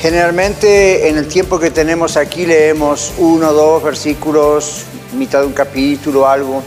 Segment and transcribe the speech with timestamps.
[0.00, 6.26] Generalmente en el tiempo que tenemos aquí leemos uno, dos versículos, mitad de un capítulo,
[6.26, 6.62] algo.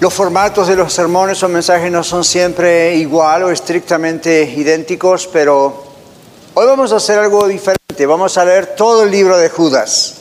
[0.00, 5.84] Los formatos de los sermones o mensajes no son siempre igual o estrictamente idénticos, pero
[6.54, 8.04] hoy vamos a hacer algo diferente.
[8.04, 10.16] Vamos a leer todo el libro de Judas.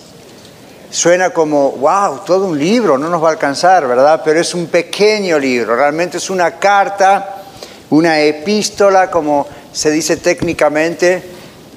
[0.91, 4.21] Suena como, wow, todo un libro, no nos va a alcanzar, ¿verdad?
[4.23, 7.41] Pero es un pequeño libro, realmente es una carta,
[7.89, 11.23] una epístola, como se dice técnicamente,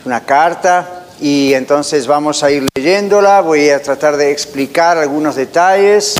[0.04, 6.16] una carta, y entonces vamos a ir leyéndola, voy a tratar de explicar algunos detalles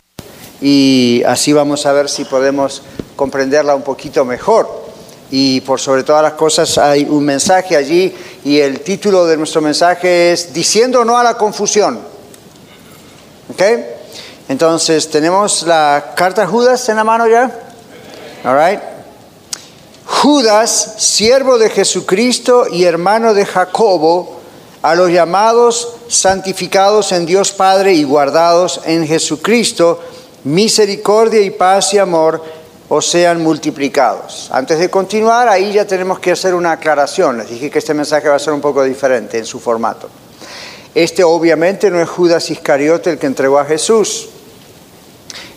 [0.61, 2.83] y así vamos a ver si podemos
[3.17, 4.81] comprenderla un poquito mejor.
[5.31, 9.63] Y por sobre todas las cosas hay un mensaje allí y el título de nuestro
[9.63, 12.01] mensaje es Diciendo no a la confusión.
[13.51, 13.63] ¿Ok?
[14.49, 17.51] Entonces, ¿tenemos la carta Judas en la mano ya?
[18.45, 18.90] All right.
[20.13, 24.41] Judas, siervo de Jesucristo y hermano de Jacobo,
[24.83, 30.01] a los llamados, santificados en Dios Padre y guardados en Jesucristo,
[30.45, 32.43] misericordia y paz y amor
[32.89, 34.51] os sean multiplicados.
[34.53, 37.39] Antes de continuar, ahí ya tenemos que hacer una aclaración.
[37.39, 40.11] Les dije que este mensaje va a ser un poco diferente en su formato.
[40.93, 44.29] Este obviamente no es Judas Iscariote el que entregó a Jesús.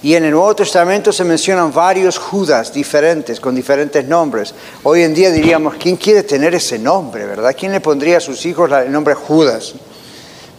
[0.03, 4.53] Y en el Nuevo Testamento se mencionan varios Judas diferentes, con diferentes nombres.
[4.83, 7.55] Hoy en día diríamos, ¿quién quiere tener ese nombre, verdad?
[7.57, 9.73] ¿Quién le pondría a sus hijos el nombre Judas?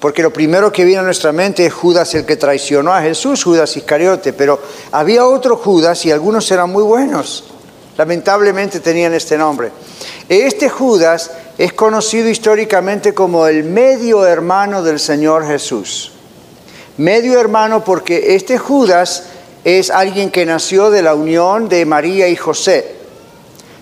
[0.00, 3.44] Porque lo primero que viene a nuestra mente es Judas el que traicionó a Jesús,
[3.44, 4.58] Judas Iscariote, pero
[4.92, 7.44] había otro Judas y algunos eran muy buenos.
[7.98, 9.70] Lamentablemente tenían este nombre.
[10.26, 16.12] Este Judas es conocido históricamente como el medio hermano del Señor Jesús.
[16.96, 19.24] Medio hermano porque este Judas
[19.64, 22.94] es alguien que nació de la unión de María y José.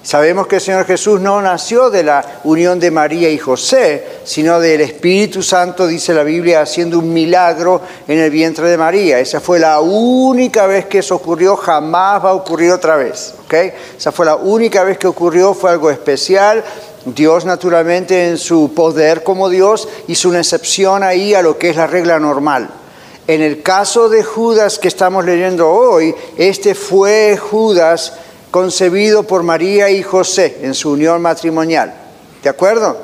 [0.02, 4.58] Sabemos que el Señor Jesús no nació de la unión de María y José, sino
[4.58, 9.20] del Espíritu Santo, dice la Biblia, haciendo un milagro en el vientre de María.
[9.20, 13.34] Esa fue la única vez que eso ocurrió, jamás va a ocurrir otra vez.
[13.44, 13.72] ¿okay?
[13.96, 16.64] Esa fue la única vez que ocurrió, fue algo especial.
[17.04, 21.76] Dios naturalmente en su poder como Dios hizo una excepción ahí a lo que es
[21.76, 22.81] la regla normal.
[23.28, 28.14] En el caso de Judas que estamos leyendo hoy, este fue Judas
[28.50, 31.94] concebido por María y José en su unión matrimonial.
[32.42, 32.96] ¿De acuerdo?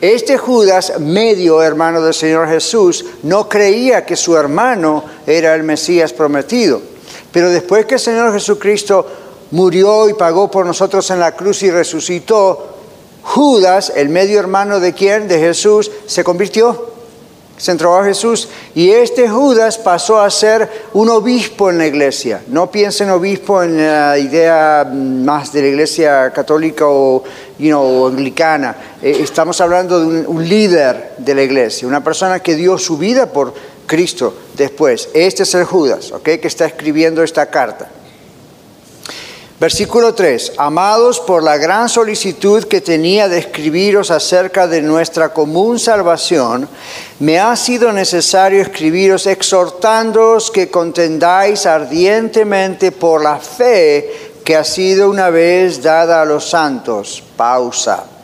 [0.00, 6.14] Este Judas, medio hermano del Señor Jesús, no creía que su hermano era el Mesías
[6.14, 6.80] prometido.
[7.30, 9.06] Pero después que el Señor Jesucristo
[9.50, 12.74] murió y pagó por nosotros en la cruz y resucitó,
[13.22, 15.28] Judas, el medio hermano de quién?
[15.28, 16.97] De Jesús, se convirtió
[17.58, 22.42] se entregó a Jesús y este Judas pasó a ser un obispo en la iglesia.
[22.48, 27.22] No piensen obispo en la idea más de la iglesia católica o
[28.06, 28.76] anglicana.
[29.02, 32.96] Eh, estamos hablando de un, un, líder de la iglesia, una persona que dio su
[32.96, 33.52] vida por
[33.86, 35.08] Cristo después.
[35.12, 36.22] Este es el Judas, ¿ok?
[36.22, 37.90] Que está escribiendo esta carta.
[39.60, 40.52] Versículo 3.
[40.56, 46.68] Amados, por la gran solicitud que tenía de escribiros acerca de nuestra común salvación,
[47.18, 55.10] me ha sido necesario escribiros exhortándoos que contendáis ardientemente por la fe que ha sido
[55.10, 57.20] una vez dada a los santos.
[57.36, 58.17] Pausa.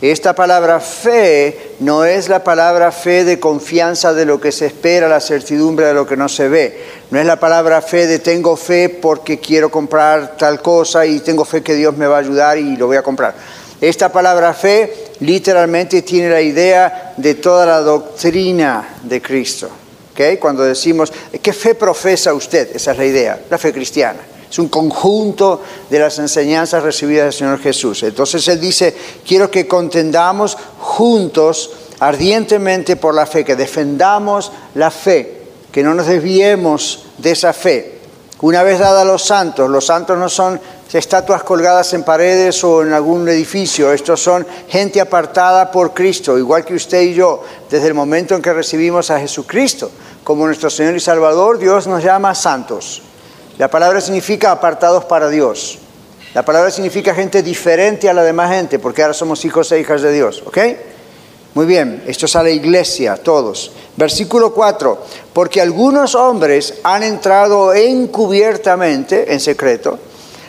[0.00, 5.08] Esta palabra fe no es la palabra fe de confianza de lo que se espera,
[5.08, 6.84] la certidumbre de lo que no se ve.
[7.10, 11.44] No es la palabra fe de tengo fe porque quiero comprar tal cosa y tengo
[11.44, 13.34] fe que Dios me va a ayudar y lo voy a comprar.
[13.78, 19.68] Esta palabra fe literalmente tiene la idea de toda la doctrina de Cristo.
[20.12, 20.38] ¿okay?
[20.38, 22.74] Cuando decimos, ¿qué fe profesa usted?
[22.74, 24.20] Esa es la idea, la fe cristiana.
[24.50, 28.02] Es un conjunto de las enseñanzas recibidas del Señor Jesús.
[28.02, 31.70] Entonces Él dice, quiero que contendamos juntos
[32.00, 38.00] ardientemente por la fe, que defendamos la fe, que no nos desviemos de esa fe.
[38.40, 40.58] Una vez dada a los santos, los santos no son
[40.92, 46.64] estatuas colgadas en paredes o en algún edificio, estos son gente apartada por Cristo, igual
[46.64, 49.90] que usted y yo, desde el momento en que recibimos a Jesucristo
[50.24, 53.02] como nuestro Señor y Salvador, Dios nos llama santos.
[53.60, 55.76] La palabra significa apartados para Dios.
[56.32, 60.00] La palabra significa gente diferente a la demás gente, porque ahora somos hijos e hijas
[60.00, 60.58] de Dios, ¿ok?
[61.52, 63.72] Muy bien, esto es a la iglesia, todos.
[63.98, 65.04] Versículo 4,
[65.34, 69.98] porque algunos hombres han entrado encubiertamente, en secreto,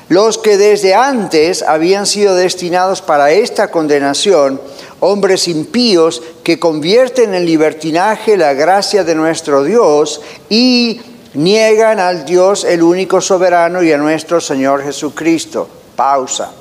[0.08, 4.62] los que desde antes habían sido destinados para esta condenación,
[5.02, 11.02] hombres impíos que convierten en libertinaje la gracia de nuestro Dios y
[11.33, 15.68] niegan al Dios el único soberano y a nuestro Señor Jesucristo.
[15.95, 16.51] Pausa.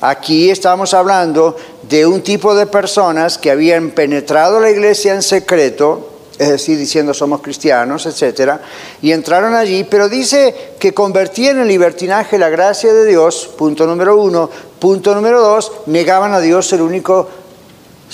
[0.00, 6.10] Aquí estamos hablando de un tipo de personas que habían penetrado la iglesia en secreto,
[6.38, 8.60] es decir, diciendo somos cristianos, etcétera,
[9.00, 14.16] y entraron allí, pero dice que convertían en libertinaje la gracia de Dios, punto número
[14.16, 17.28] uno, punto número dos, negaban a Dios el único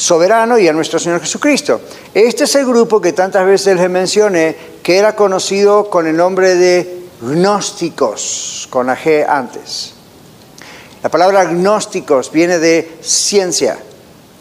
[0.00, 1.78] soberano y a nuestro Señor Jesucristo.
[2.14, 6.54] Este es el grupo que tantas veces les mencioné, que era conocido con el nombre
[6.54, 9.92] de gnósticos, con la G antes.
[11.02, 13.78] La palabra agnósticos viene de ciencia,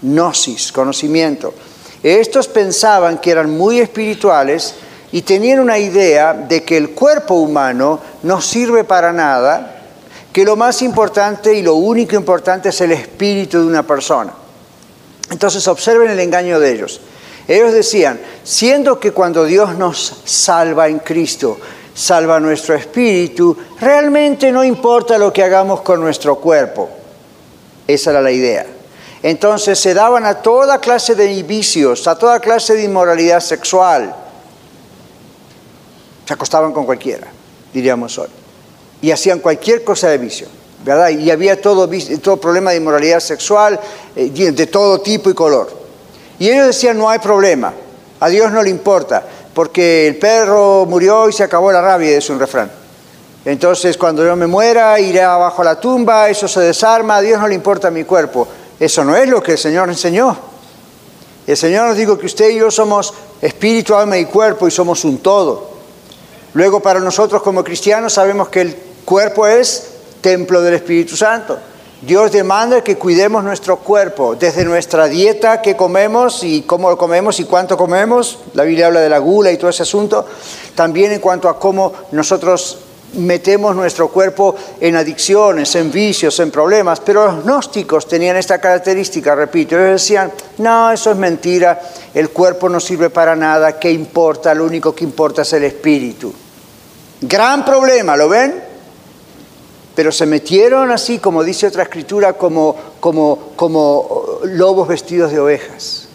[0.01, 1.53] gnosis, conocimiento.
[2.01, 4.75] Estos pensaban que eran muy espirituales
[5.11, 9.81] y tenían una idea de que el cuerpo humano no sirve para nada,
[10.31, 14.38] que lo más importante y lo único importante es el espíritu de una persona.
[15.31, 17.01] Entonces observen el engaño de ellos.
[17.47, 21.57] Ellos decían, siendo que cuando Dios nos salva en Cristo,
[21.93, 26.89] salva nuestro espíritu, realmente no importa lo que hagamos con nuestro cuerpo.
[27.87, 28.65] Esa era la idea.
[29.21, 34.15] Entonces se daban a toda clase de vicios, a toda clase de inmoralidad sexual.
[36.25, 37.27] Se acostaban con cualquiera,
[37.73, 38.29] diríamos hoy.
[39.01, 40.47] Y hacían cualquier cosa de vicio,
[41.11, 41.89] Y había todo,
[42.21, 43.79] todo problema de inmoralidad sexual,
[44.15, 45.69] eh, de todo tipo y color.
[46.39, 47.73] Y ellos decían, no hay problema,
[48.19, 49.23] a Dios no le importa
[49.59, 52.71] porque el perro murió y se acabó la rabia, es un refrán.
[53.43, 57.41] Entonces, cuando yo me muera, iré abajo a la tumba, eso se desarma, a Dios
[57.41, 58.47] no le importa mi cuerpo.
[58.79, 60.37] Eso no es lo que el Señor enseñó.
[61.45, 65.03] El Señor nos dijo que usted y yo somos espíritu, alma y cuerpo y somos
[65.03, 65.71] un todo.
[66.53, 69.89] Luego, para nosotros como cristianos, sabemos que el cuerpo es
[70.21, 71.57] templo del Espíritu Santo.
[72.01, 77.41] Dios demanda que cuidemos nuestro cuerpo, desde nuestra dieta que comemos y cómo lo comemos
[77.41, 78.39] y cuánto comemos.
[78.53, 80.25] La Biblia habla de la gula y todo ese asunto.
[80.75, 82.79] También en cuanto a cómo nosotros
[83.15, 87.01] metemos nuestro cuerpo en adicciones, en vicios, en problemas.
[87.01, 91.81] Pero los gnósticos tenían esta característica, repito, ellos decían, no, eso es mentira,
[92.13, 94.53] el cuerpo no sirve para nada, ¿qué importa?
[94.53, 96.33] Lo único que importa es el espíritu.
[97.21, 98.68] Gran problema, ¿lo ven?
[99.99, 106.07] Pero se metieron así, como dice otra escritura, como, como, como lobos vestidos de ovejas.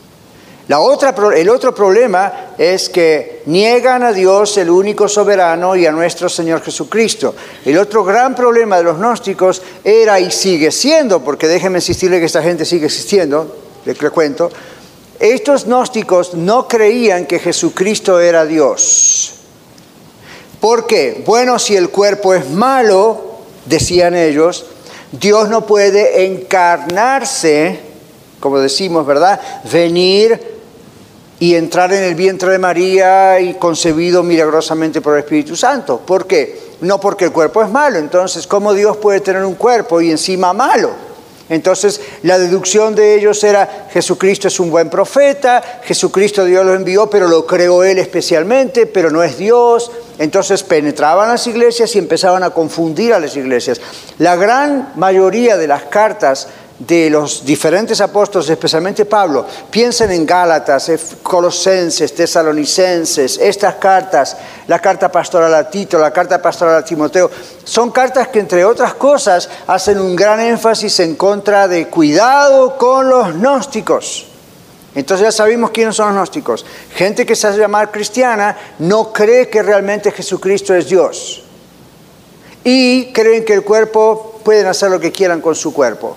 [0.68, 5.92] La otra, el otro problema es que niegan a Dios, el único soberano, y a
[5.92, 7.34] nuestro Señor Jesucristo.
[7.62, 12.24] El otro gran problema de los gnósticos era y sigue siendo, porque déjenme insistirle que
[12.24, 13.54] esta gente sigue existiendo,
[13.84, 14.50] le cuento,
[15.20, 19.34] estos gnósticos no creían que Jesucristo era Dios.
[20.58, 21.22] ¿Por qué?
[21.26, 23.33] Bueno, si el cuerpo es malo,
[23.66, 24.66] decían ellos,
[25.12, 27.80] Dios no puede encarnarse,
[28.40, 29.40] como decimos, ¿verdad?
[29.72, 30.54] Venir
[31.38, 35.98] y entrar en el vientre de María y concebido milagrosamente por el Espíritu Santo.
[35.98, 36.74] ¿Por qué?
[36.80, 37.98] No porque el cuerpo es malo.
[37.98, 41.13] Entonces, ¿cómo Dios puede tener un cuerpo y encima malo?
[41.48, 47.10] Entonces, la deducción de ellos era, Jesucristo es un buen profeta, Jesucristo Dios lo envió,
[47.10, 49.90] pero lo creó Él especialmente, pero no es Dios.
[50.18, 53.80] Entonces penetraban las iglesias y empezaban a confundir a las iglesias.
[54.18, 56.48] La gran mayoría de las cartas
[56.78, 60.90] de los diferentes apóstoles, especialmente Pablo, piensen en Gálatas,
[61.22, 67.30] Colosenses, Tesalonicenses, estas cartas, la carta pastoral a Tito, la carta pastoral a Timoteo,
[67.62, 73.08] son cartas que entre otras cosas hacen un gran énfasis en contra de cuidado con
[73.08, 74.26] los gnósticos.
[74.96, 76.66] Entonces ya sabemos quiénes son los gnósticos.
[76.94, 81.42] Gente que se hace llamar cristiana no cree que realmente Jesucristo es Dios.
[82.62, 86.16] Y creen que el cuerpo pueden hacer lo que quieran con su cuerpo.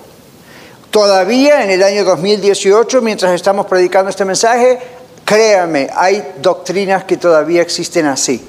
[0.90, 4.78] Todavía en el año 2018, mientras estamos predicando este mensaje,
[5.24, 8.42] créame, hay doctrinas que todavía existen así.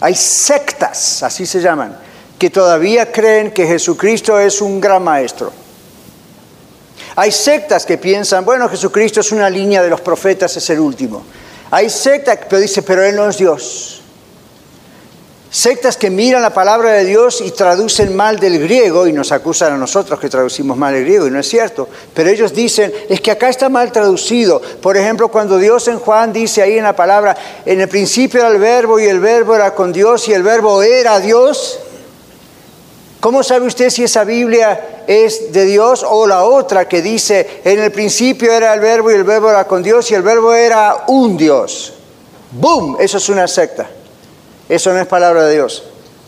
[0.00, 1.98] Hay sectas, así se llaman,
[2.38, 5.52] que todavía creen que Jesucristo es un gran maestro.
[7.16, 11.24] Hay sectas que piensan, bueno, Jesucristo es una línea de los profetas, es el último.
[11.70, 13.97] Hay sectas que dicen, pero Él no es Dios.
[15.50, 19.72] Sectas que miran la palabra de Dios y traducen mal del griego y nos acusan
[19.72, 21.88] a nosotros que traducimos mal el griego y no es cierto.
[22.12, 24.60] Pero ellos dicen, es que acá está mal traducido.
[24.82, 28.50] Por ejemplo, cuando Dios en Juan dice ahí en la palabra, en el principio era
[28.50, 31.78] el verbo y el verbo era con Dios y el verbo era Dios.
[33.20, 37.80] ¿Cómo sabe usted si esa Biblia es de Dios o la otra que dice, en
[37.80, 41.04] el principio era el verbo y el verbo era con Dios y el verbo era
[41.08, 41.94] un Dios?
[42.52, 42.98] ¡Boom!
[43.00, 43.88] Eso es una secta.
[44.68, 45.84] Eso no es palabra de Dios.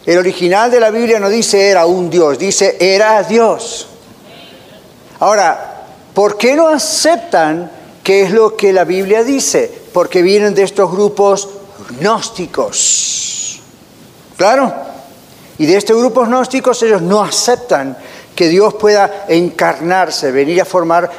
[0.06, 3.86] El original de la Biblia no dice era un Dios, dice era Dios.
[5.18, 7.70] Ahora, ¿por qué no aceptan
[8.02, 9.70] qué es lo que la Biblia dice?
[9.92, 11.48] Porque vienen de estos grupos
[12.00, 13.60] gnósticos.
[14.36, 14.72] ¿Claro?
[15.58, 17.96] Y de estos grupos gnósticos ellos no aceptan
[18.34, 21.10] que Dios pueda encarnarse, venir a formar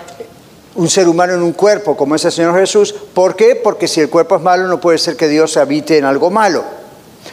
[0.73, 2.95] un ser humano en un cuerpo como es el Señor Jesús.
[3.13, 3.55] ¿Por qué?
[3.55, 6.80] Porque si el cuerpo es malo no puede ser que Dios habite en algo malo.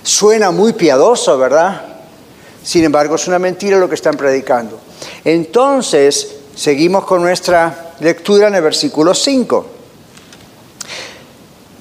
[0.02, 1.82] Suena muy piadoso, ¿verdad?
[2.62, 4.78] Sin embargo, es una mentira lo que están predicando.
[5.24, 9.66] Entonces, seguimos con nuestra lectura en el versículo 5.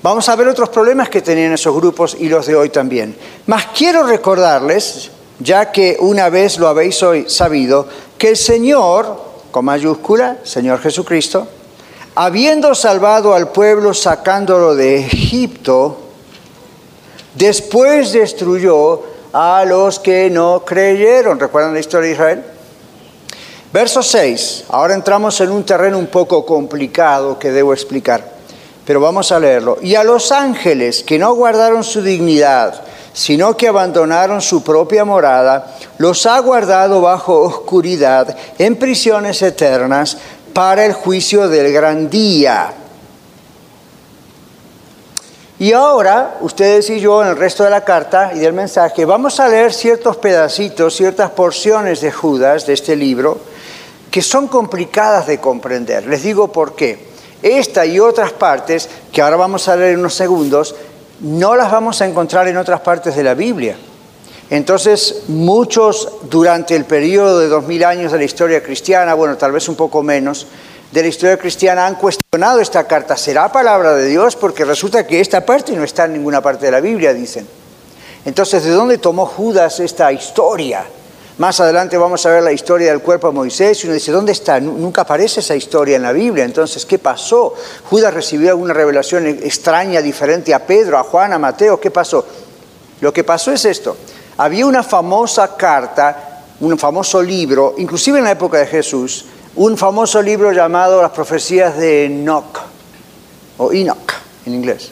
[0.03, 3.17] Vamos a ver otros problemas que tenían esos grupos y los de hoy también.
[3.47, 7.87] Mas quiero recordarles ya que una vez lo habéis hoy sabido,
[8.17, 9.21] que el Señor,
[9.51, 11.47] con mayúscula, Señor Jesucristo,
[12.15, 16.06] habiendo salvado al pueblo sacándolo de Egipto,
[17.37, 19.01] después destruyó
[19.33, 21.39] a los que no creyeron.
[21.39, 22.43] ¿Recuerdan la historia de Israel?
[23.71, 24.65] Verso 6.
[24.69, 28.23] Ahora entramos en un terreno un poco complicado que debo explicar,
[28.85, 29.77] pero vamos a leerlo.
[29.81, 32.81] Y a los ángeles que no guardaron su dignidad,
[33.13, 40.17] sino que abandonaron su propia morada, los ha guardado bajo oscuridad en prisiones eternas
[40.53, 42.73] para el juicio del gran día.
[45.59, 49.39] Y ahora, ustedes y yo, en el resto de la carta y del mensaje, vamos
[49.39, 53.39] a leer ciertos pedacitos, ciertas porciones de Judas, de este libro,
[54.11, 56.05] que son complicadas de comprender.
[56.05, 57.07] Les digo por qué.
[57.41, 60.75] Esta y otras partes, que ahora vamos a leer en unos segundos,
[61.21, 63.77] no las vamos a encontrar en otras partes de la Biblia.
[64.51, 69.51] Entonces, muchos durante el periodo de dos mil años de la historia cristiana, bueno, tal
[69.51, 70.45] vez un poco menos,
[70.91, 73.17] de la historia cristiana han cuestionado esta carta.
[73.17, 74.35] ¿Será palabra de Dios?
[74.35, 77.47] Porque resulta que esta parte no está en ninguna parte de la Biblia, dicen.
[78.25, 80.85] Entonces, ¿de dónde tomó Judas esta historia?
[81.37, 84.31] Más adelante vamos a ver la historia del cuerpo de Moisés y uno dice, ¿dónde
[84.31, 84.59] está?
[84.59, 86.43] Nunca aparece esa historia en la Biblia.
[86.43, 87.53] Entonces, ¿qué pasó?
[87.89, 91.79] Judas recibió alguna revelación extraña, diferente a Pedro, a Juan, a Mateo.
[91.79, 92.25] ¿Qué pasó?
[93.01, 93.95] Lo que pasó es esto.
[94.37, 99.25] Había una famosa carta, un famoso libro, inclusive en la época de Jesús,
[99.57, 102.59] un famoso libro llamado Las profecías de Enoch,
[103.57, 104.13] o Enoch
[104.45, 104.89] en inglés.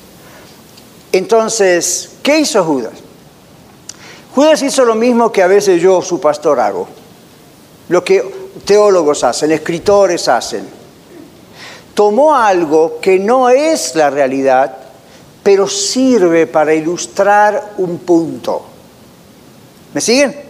[1.12, 2.94] Entonces, ¿qué hizo Judas?
[4.34, 6.88] Judas hizo lo mismo que a veces yo, su pastor, hago.
[7.90, 10.68] Lo que teólogos hacen, escritores hacen.
[11.94, 14.76] Tomó algo que no es la realidad,
[15.44, 18.66] pero sirve para ilustrar un punto.
[19.94, 20.45] ¿Me siguen?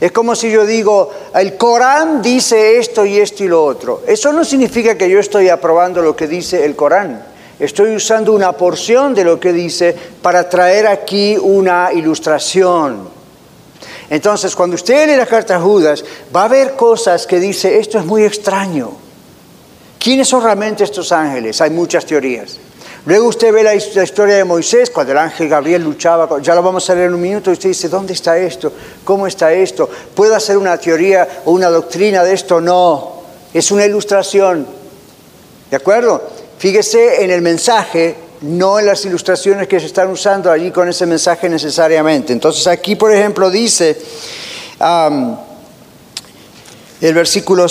[0.00, 4.02] Es como si yo digo, el Corán dice esto y esto y lo otro.
[4.06, 7.22] Eso no significa que yo estoy aprobando lo que dice el Corán.
[7.58, 13.10] Estoy usando una porción de lo que dice para traer aquí una ilustración.
[14.08, 16.02] Entonces, cuando usted lee la carta a Judas,
[16.34, 18.92] va a ver cosas que dice, esto es muy extraño.
[19.98, 21.60] ¿Quiénes son realmente estos ángeles?
[21.60, 22.58] Hay muchas teorías.
[23.06, 26.88] Luego usted ve la, historia de Moisés, cuando el ángel Gabriel luchaba, ya lo vamos
[26.90, 28.72] a leer en un minuto, y usted dice, ¿dónde está esto?
[29.04, 29.88] ¿Cómo está esto?
[30.14, 32.60] ¿Puedo hacer una teoría o una doctrina de esto?
[32.60, 33.22] No,
[33.54, 34.66] es una ilustración.
[35.70, 36.22] ¿De acuerdo?
[36.58, 41.06] Fíjese en el mensaje no en las ilustraciones que se están usando allí con ese
[41.06, 42.32] mensaje necesariamente.
[42.32, 43.96] Entonces aquí, por ejemplo, dice,
[47.00, 47.66] el versículo,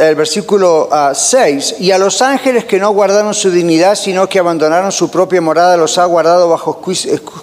[0.00, 4.40] el versículo 6, ah, y a los ángeles que no guardaron su dignidad, sino que
[4.40, 6.82] abandonaron su propia morada, los ha guardado bajo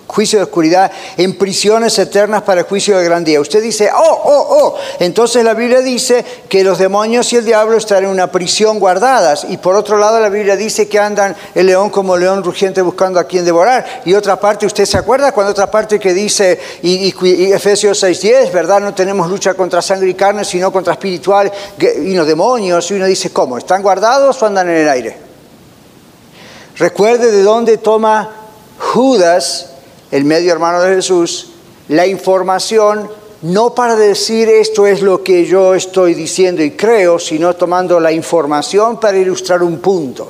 [0.08, 3.39] juicio, de oscuridad, en prisiones eternas para el juicio del gran día.
[3.39, 7.77] Usted dice, oh, oh, oh, entonces la Biblia dice que los demonios y el diablo
[7.77, 11.67] están en una prisión guardadas, y por otro lado la Biblia dice que andan el
[11.67, 15.51] león como león rugiente buscando a quien devorar, y otra parte, ¿usted se acuerda cuando
[15.51, 18.81] otra parte que dice, y, y Efesios 6.10, ¿verdad?
[18.81, 21.29] No tenemos lucha contra sangre y carne, sino contra espíritu
[21.80, 23.58] y los demonios, y uno dice, ¿cómo?
[23.58, 25.18] ¿Están guardados o andan en el aire?
[26.78, 28.30] Recuerde de dónde toma
[28.78, 29.72] Judas,
[30.12, 31.52] el medio hermano de Jesús,
[31.90, 33.10] la información
[33.42, 38.12] no para decir esto es lo que yo estoy diciendo y creo, sino tomando la
[38.12, 40.30] información para ilustrar un punto.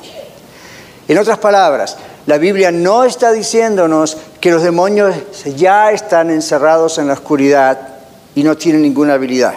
[1.08, 5.14] En otras palabras, la Biblia no está diciéndonos que los demonios
[5.56, 7.88] ya están encerrados en la oscuridad
[8.34, 9.54] y no tienen ninguna habilidad.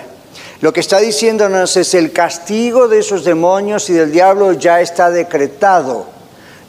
[0.63, 5.11] Lo que está diciéndonos es el castigo de esos demonios y del diablo ya está
[5.11, 6.05] decretado.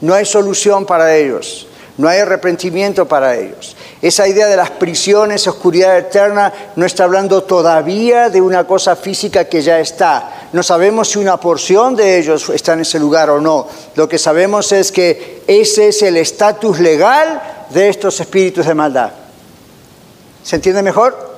[0.01, 1.69] No hay solución para ellos.
[1.97, 3.77] no hay arrepentimiento para ellos.
[4.03, 9.45] Esa idea de las prisiones, oscuridad eterna, no está hablando todavía de una cosa física
[9.45, 10.49] que ya está.
[10.53, 13.69] No sabemos si una porción de ellos está en ese lugar o no.
[13.95, 19.13] Lo que sabemos es que ese es el estatus legal de estos espíritus de maldad.
[20.43, 21.35] ¿Se entiende mejor?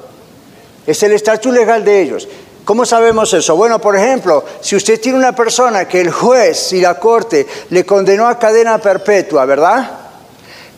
[0.86, 2.26] Es el estatus legal de ellos.
[2.66, 3.54] ¿Cómo sabemos eso?
[3.54, 7.86] Bueno, por ejemplo, si usted tiene una persona que el juez y la corte le
[7.86, 9.88] condenó a cadena perpetua, ¿verdad?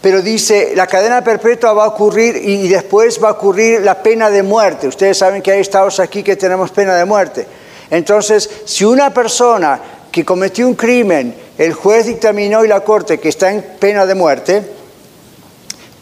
[0.03, 4.29] Pero dice, la cadena perpetua va a ocurrir y después va a ocurrir la pena
[4.29, 4.87] de muerte.
[4.87, 7.47] Ustedes saben que hay estados aquí que tenemos pena de muerte.
[7.89, 9.81] Entonces, si una persona
[10.13, 14.15] que cometió un crimen, el juez dictaminó y la corte que está en pena de
[14.15, 14.63] muerte,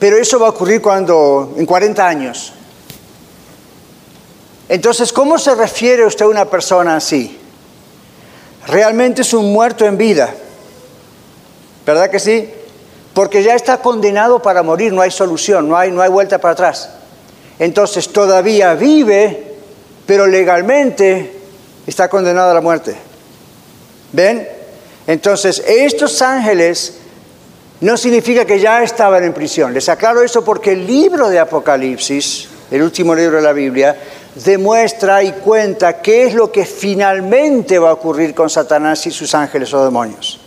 [0.01, 2.56] pero eso va a ocurrir cuando, en 40 años.
[4.69, 7.39] Entonces, ¿cómo se refiere usted a una persona así?
[8.67, 10.35] Realmente es un muerto en vida.
[11.85, 12.51] ¿Verdad que sí?
[13.15, 16.53] Porque ya está condenado para morir, no hay solución, no hay, no hay vuelta para
[16.53, 16.91] atrás.
[17.59, 19.55] Entonces todavía vive,
[20.05, 21.33] pero legalmente
[21.87, 22.97] está condenado a la muerte.
[24.13, 24.49] ¿Ven?
[25.07, 26.99] Entonces, estos ángeles
[27.81, 29.73] no significa que ya estaban en prisión.
[29.73, 33.97] Les aclaro eso porque el libro de Apocalipsis, el último libro de la Biblia,
[34.45, 39.35] demuestra y cuenta qué es lo que finalmente va a ocurrir con Satanás y sus
[39.35, 40.41] ángeles o demonios.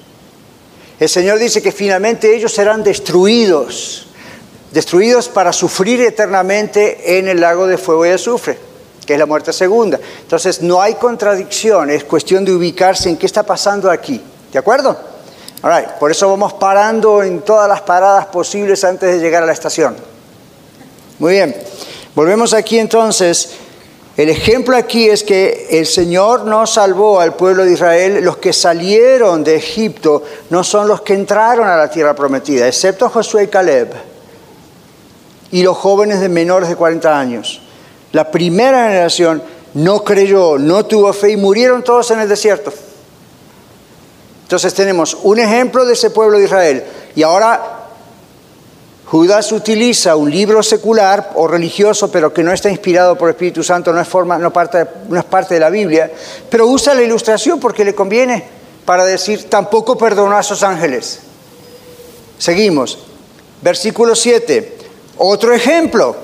[0.99, 4.07] El Señor dice que finalmente ellos serán destruidos,
[4.71, 8.57] destruidos para sufrir eternamente en el lago de fuego y azufre,
[9.05, 9.99] que es la muerte segunda.
[10.21, 14.21] Entonces no hay contradicción, es cuestión de ubicarse en qué está pasando aquí.
[14.51, 14.97] ¿De acuerdo?
[15.99, 19.95] Por eso vamos parando en todas las paradas posibles antes de llegar a la estación.
[21.17, 21.55] Muy bien.
[22.15, 23.51] Volvemos aquí entonces
[24.19, 28.51] el ejemplo aquí es que el Señor no salvó al pueblo de Israel, los que
[28.51, 33.47] salieron de Egipto no son los que entraron a la tierra prometida, excepto Josué y
[33.47, 33.93] Caleb
[35.51, 37.61] y los jóvenes de menores de 40 años.
[38.11, 39.41] La primera generación
[39.75, 42.73] no creyó, no tuvo fe y murieron todos en el desierto.
[44.41, 46.83] Entonces tenemos un ejemplo de ese pueblo de Israel
[47.15, 47.78] y ahora
[49.09, 53.63] Judas utiliza un libro secular o religioso, pero que no está inspirado por el Espíritu
[53.63, 54.85] Santo, no es, forma, no, parte,
[55.17, 56.11] es parte de la Biblia,
[56.47, 58.43] pero usa la ilustración porque le conviene
[58.85, 61.21] para decir, tampoco perdonó a esos ángeles.
[62.37, 62.99] Seguimos.
[63.63, 64.77] Versículo 7.
[65.17, 66.15] Otro ejemplo,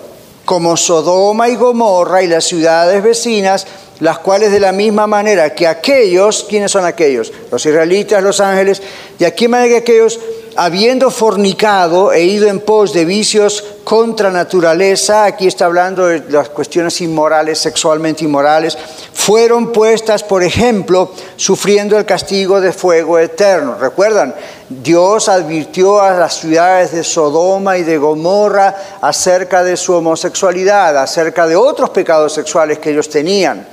[0.46, 3.66] como Sodoma y Gomorra y las ciudades vecinas,
[4.00, 7.34] las cuales de la misma manera que aquellos, ¿quiénes son aquellos?
[7.52, 8.82] Los israelitas, los ángeles,
[9.18, 10.20] de aquí manera que aquellos
[10.56, 16.50] habiendo fornicado e ido en pos de vicios contra naturaleza, aquí está hablando de las
[16.50, 18.78] cuestiones inmorales, sexualmente inmorales,
[19.14, 23.76] fueron puestas, por ejemplo, sufriendo el castigo de fuego eterno.
[23.80, 24.34] ¿Recuerdan?
[24.70, 31.48] Dios advirtió a las ciudades de Sodoma y de Gomorra acerca de su homosexualidad, acerca
[31.48, 33.68] de otros pecados sexuales que ellos tenían.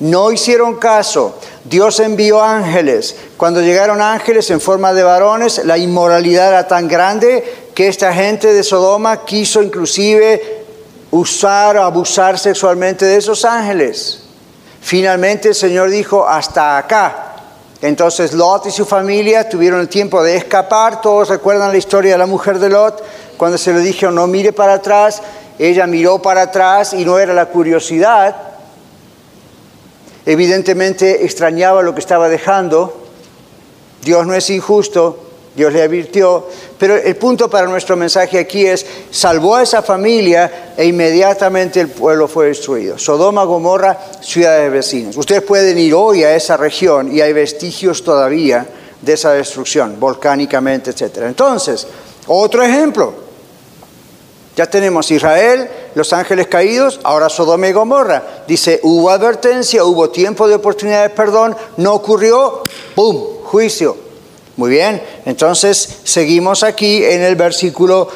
[0.00, 1.38] No hicieron caso.
[1.64, 3.14] Dios envió ángeles.
[3.42, 7.42] Cuando llegaron ángeles en forma de varones, la inmoralidad era tan grande
[7.74, 10.64] que esta gente de Sodoma quiso inclusive
[11.10, 14.22] usar o abusar sexualmente de esos ángeles.
[14.80, 17.34] Finalmente el Señor dijo, hasta acá.
[17.80, 21.00] Entonces Lot y su familia tuvieron el tiempo de escapar.
[21.00, 23.02] Todos recuerdan la historia de la mujer de Lot,
[23.36, 25.20] cuando se le dijo no mire para atrás.
[25.58, 28.36] Ella miró para atrás y no era la curiosidad,
[30.24, 33.01] Evidentemente extrañaba lo que estaba dejando.
[34.02, 35.18] Dios no es injusto,
[35.54, 36.46] Dios le advirtió.
[36.78, 41.88] Pero el punto para nuestro mensaje aquí es, salvó a esa familia e inmediatamente el
[41.88, 42.98] pueblo fue destruido.
[42.98, 45.16] Sodoma, Gomorra, ciudades vecinas.
[45.16, 48.66] Ustedes pueden ir hoy a esa región y hay vestigios todavía
[49.00, 51.18] de esa destrucción, volcánicamente, etc.
[51.22, 51.86] Entonces,
[52.26, 53.22] otro ejemplo.
[54.54, 58.44] Ya tenemos Israel, los ángeles caídos, ahora Sodoma y Gomorra.
[58.46, 62.60] Dice, hubo advertencia, hubo tiempo de oportunidad de perdón, no ocurrió,
[62.94, 63.41] ¡pum!
[63.52, 63.94] Juicio.
[64.56, 68.08] Muy bien, entonces seguimos aquí en el versículo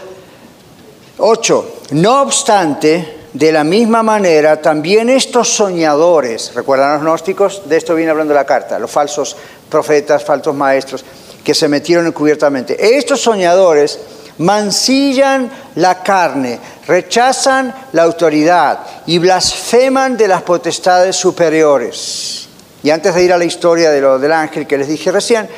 [1.18, 1.72] 8.
[1.90, 7.68] No obstante, de la misma manera, también estos soñadores, ¿recuerdan los gnósticos?
[7.68, 9.36] De esto viene hablando la carta, los falsos
[9.68, 11.04] profetas, falsos maestros,
[11.44, 12.96] que se metieron encubiertamente.
[12.96, 14.00] Estos soñadores
[14.38, 22.45] mancillan la carne, rechazan la autoridad y blasfeman de las potestades superiores.
[22.86, 25.48] Y antes de ir a la historia del ángel que les dije recién,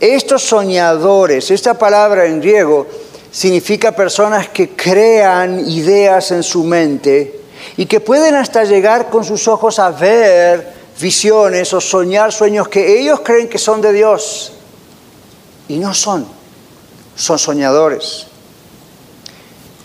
[0.00, 2.86] estos soñadores, esta palabra en griego
[3.30, 7.42] significa personas que crean ideas en su mente
[7.76, 12.98] y que pueden hasta llegar con sus ojos a ver visiones o soñar sueños que
[12.98, 14.54] ellos creen que son de Dios
[15.68, 16.26] y no son
[17.14, 18.26] son soñadores.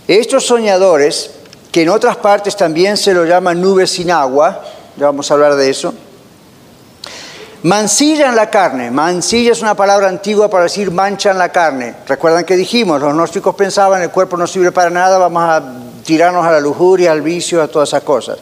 [0.08, 1.30] Estos soñadores,
[1.74, 4.64] que en otras partes también se lo llaman nubes sin agua,
[4.96, 5.94] ya vamos a hablar de eso,
[7.64, 8.92] mancillan la carne.
[8.92, 11.96] Mancilla es una palabra antigua para decir manchan la carne.
[12.08, 15.64] Recuerdan que dijimos, los gnósticos pensaban el cuerpo no sirve para nada, vamos a
[16.04, 18.38] tirarnos a la lujuria, al vicio, a todas esas cosas.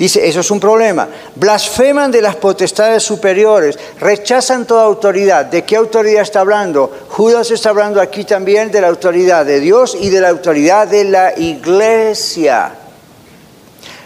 [0.00, 1.06] Dice, eso es un problema.
[1.34, 5.44] Blasfeman de las potestades superiores, rechazan toda autoridad.
[5.44, 6.90] ¿De qué autoridad está hablando?
[7.10, 11.04] Judas está hablando aquí también de la autoridad de Dios y de la autoridad de
[11.04, 12.72] la iglesia.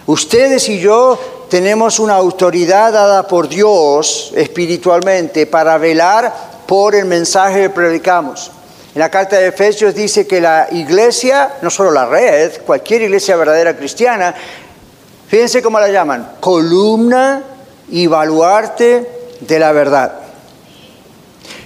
[0.07, 1.17] Ustedes y yo
[1.49, 6.33] tenemos una autoridad dada por Dios espiritualmente para velar
[6.67, 8.51] por el mensaje que predicamos.
[8.95, 13.37] En la carta de Efesios dice que la iglesia, no solo la red, cualquier iglesia
[13.37, 14.35] verdadera cristiana,
[15.35, 17.43] Fíjense cómo la llaman, columna
[17.89, 20.13] y baluarte de la verdad.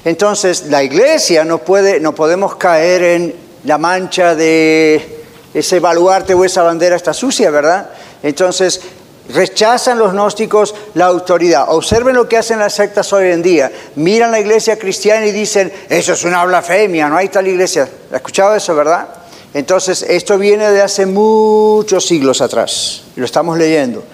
[0.07, 6.47] Entonces, la iglesia no puede, no podemos caer en la mancha de ese baluarte o
[6.47, 7.91] esa bandera está sucia, ¿verdad?
[8.23, 8.81] Entonces,
[9.29, 11.67] rechazan los gnósticos la autoridad.
[11.69, 13.71] Observen lo que hacen las sectas hoy en día.
[13.97, 17.89] Miran la iglesia cristiana y dicen, eso es una blasfemia, no hay tal iglesia.
[18.13, 19.09] ¿Ha escuchado eso, verdad?
[19.55, 24.05] Entonces, esto viene de hace muchos siglos atrás, lo estamos leyendo.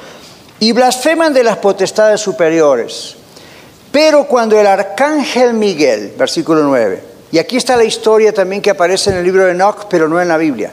[0.61, 3.17] Y blasfeman de las potestades superiores.
[3.91, 9.11] Pero cuando el arcángel Miguel, versículo 9, y aquí está la historia también que aparece
[9.11, 10.73] en el libro de Enoch, pero no en la Biblia.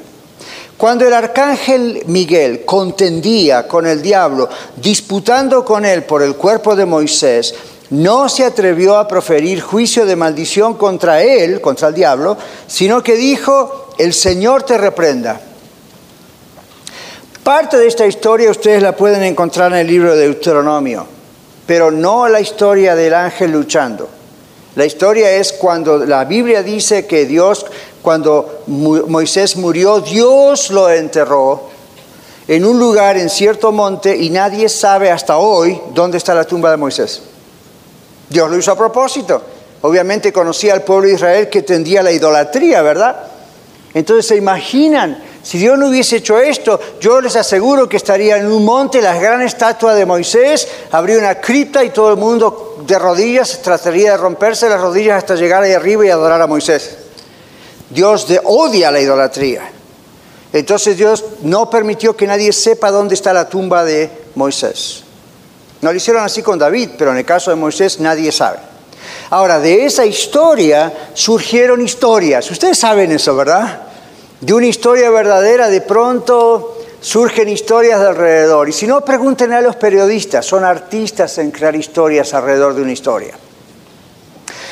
[0.82, 6.88] Cuando el arcángel Miguel contendía con el diablo, disputando con él por el cuerpo de
[6.88, 7.54] Moisés,
[7.92, 13.16] no se atrevió a proferir juicio de maldición contra él, contra el diablo, sino que
[13.16, 15.40] dijo, el Señor te reprenda.
[17.44, 21.06] Parte de esta historia ustedes la pueden encontrar en el libro de Deuteronomio,
[21.68, 24.10] pero no la historia del ángel luchando.
[24.76, 27.66] La historia es cuando la Biblia dice que Dios,
[28.02, 31.70] cuando Moisés murió, Dios lo enterró
[32.48, 36.72] en un lugar, en cierto monte, y nadie sabe hasta hoy dónde está la tumba
[36.72, 37.22] de Moisés.
[38.30, 39.42] Dios lo hizo a propósito.
[39.82, 43.16] Obviamente conocía al pueblo de Israel que tendía la idolatría, ¿verdad?
[43.94, 48.46] Entonces se imaginan, si Dios no hubiese hecho esto, yo les aseguro que estaría en
[48.46, 53.00] un monte la gran estatua de Moisés, habría una cripta y todo el mundo de
[53.00, 56.98] rodillas trataría de romperse las rodillas hasta llegar ahí arriba y adorar a Moisés.
[57.90, 59.72] Dios odia la idolatría.
[60.54, 65.04] Entonces Dios no permitió que nadie sepa dónde está la tumba de Moisés.
[65.82, 68.60] No lo hicieron así con David, pero en el caso de Moisés nadie sabe.
[69.32, 72.52] Ahora, de esa historia surgieron historias.
[72.52, 73.91] Ustedes saben eso, ¿verdad?
[74.42, 78.70] De una historia verdadera, de pronto surgen historias de alrededor.
[78.70, 82.92] Y si no, pregunten a los periodistas, son artistas en crear historias alrededor de una
[82.92, 83.36] historia.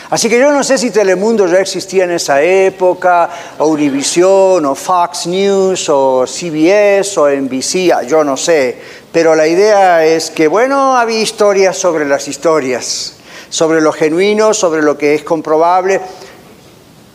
[0.10, 3.30] Así que yo no sé si Telemundo ya existía en esa época,
[3.60, 8.76] o Univision, o Fox News, o CBS, o NBC, yo no sé.
[9.12, 14.82] Pero la idea es que, bueno, había historias sobre las historias sobre lo genuino, sobre
[14.82, 16.00] lo que es comprobable.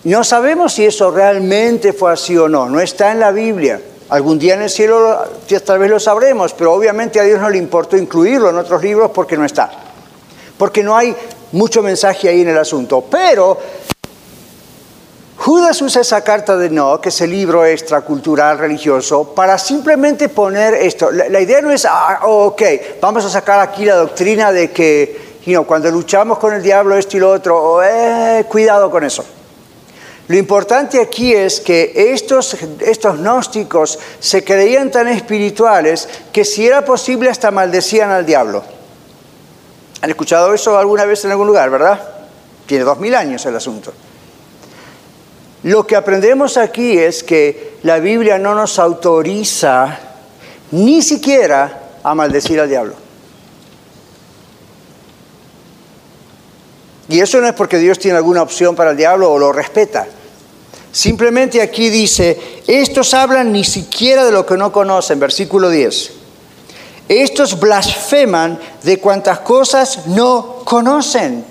[0.05, 3.81] No sabemos si eso realmente fue así o no, no está en la Biblia.
[4.11, 5.19] Algún día en el cielo
[5.65, 9.11] tal vez lo sabremos, pero obviamente a Dios no le importó incluirlo en otros libros
[9.15, 9.71] porque no está.
[10.59, 11.17] Porque no hay
[11.53, 13.03] mucho mensaje ahí en el asunto.
[13.11, 13.59] Pero
[15.39, 20.75] Judas usa esa carta de no, que es el libro extracultural religioso, para simplemente poner
[20.75, 21.11] esto.
[21.11, 22.63] La, idea no es, ah, ok,
[23.01, 25.35] vamos a sacar aquí la doctrina de que
[25.67, 29.25] cuando luchamos con el diablo esto y lo otro, eh, cuidado con eso.
[30.27, 36.85] Lo importante aquí es que estos, estos gnósticos se creían tan espirituales que si era
[36.85, 38.65] posible hasta maldecían al diablo.
[40.01, 42.01] ¿Han escuchado eso alguna vez en algún lugar, verdad?
[42.67, 43.93] Tiene dos mil años el asunto.
[45.65, 49.99] Lo que aprendemos aquí es que la Biblia no nos autoriza
[50.71, 53.04] ni siquiera a maldecir al diablo.
[57.09, 60.07] Y eso no es porque Dios tiene alguna opción para el diablo o lo respeta.
[60.91, 66.13] Simplemente aquí dice, estos hablan ni siquiera de lo que no conocen, versículo 10.
[67.09, 71.45] Estos blasfeman de cuantas cosas no conocen.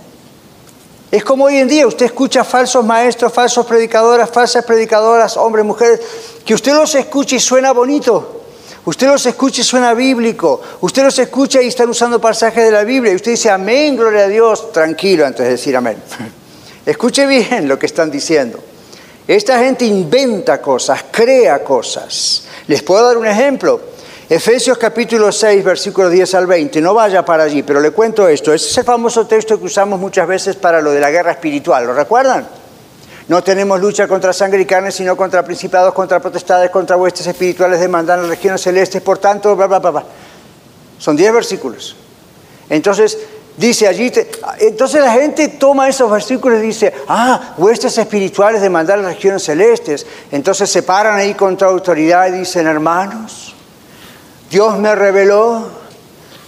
[1.11, 6.01] Es como hoy en día, usted escucha falsos maestros, falsos predicadores, falsas predicadoras, hombres, mujeres,
[6.43, 8.42] que usted los escucha y suena bonito.
[8.85, 10.61] Usted los escucha y suena bíblico.
[10.81, 13.13] Usted los escucha y están usando pasajes de la Biblia.
[13.13, 14.71] Y usted dice amén, gloria a Dios.
[14.73, 15.97] Tranquilo antes de decir amén.
[16.85, 18.59] Escuche bien lo que están diciendo.
[19.25, 22.43] Esta gente inventa cosas, crea cosas.
[22.67, 23.79] Les puedo dar un ejemplo.
[24.29, 26.81] Efesios capítulo 6, versículo 10 al 20.
[26.81, 28.53] No vaya para allí, pero le cuento esto.
[28.53, 31.85] Ese es el famoso texto que usamos muchas veces para lo de la guerra espiritual.
[31.85, 32.62] ¿Lo recuerdan?
[33.27, 37.79] No tenemos lucha contra sangre y carne, sino contra principados, contra potestades, contra huestes espirituales
[37.79, 39.01] de mandar en las regiones celestes.
[39.01, 40.03] Por tanto, bla, bla, bla, bla.
[40.97, 41.95] Son diez versículos.
[42.69, 43.17] Entonces,
[43.57, 44.11] dice allí,
[44.59, 49.15] entonces la gente toma esos versículos y dice, ah, huestes espirituales de mandar en las
[49.15, 50.05] regiones celestes.
[50.31, 53.53] Entonces se paran ahí contra autoridad y dicen, hermanos,
[54.49, 55.67] Dios me reveló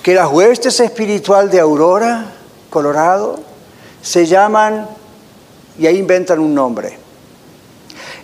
[0.03, 2.25] que las huestes espirituales de Aurora,
[2.69, 3.39] Colorado,
[4.01, 4.87] se llaman
[5.77, 6.97] y ahí inventan un nombre.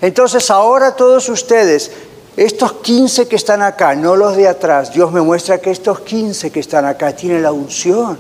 [0.01, 1.91] Entonces ahora todos ustedes,
[2.35, 6.51] estos 15 que están acá, no los de atrás, Dios me muestra que estos 15
[6.51, 8.17] que están acá tienen la unción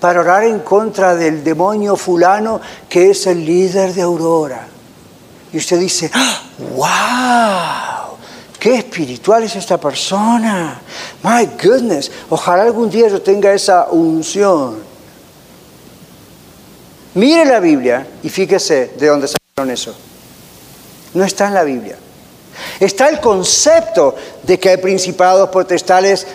[0.00, 4.68] para orar en contra del demonio fulano que es el líder de Aurora.
[5.52, 6.10] Y usted dice,
[6.76, 8.16] ¡wow!
[8.58, 10.80] ¡Qué espiritual es esta persona!
[11.22, 12.10] ¡My goodness!
[12.28, 14.85] Ojalá algún día yo tenga esa unción.
[17.16, 19.94] Mire la Biblia y fíjese de dónde sacaron eso.
[21.14, 21.96] No está en la Biblia.
[22.78, 26.26] Está el concepto de que hay principados, potestades,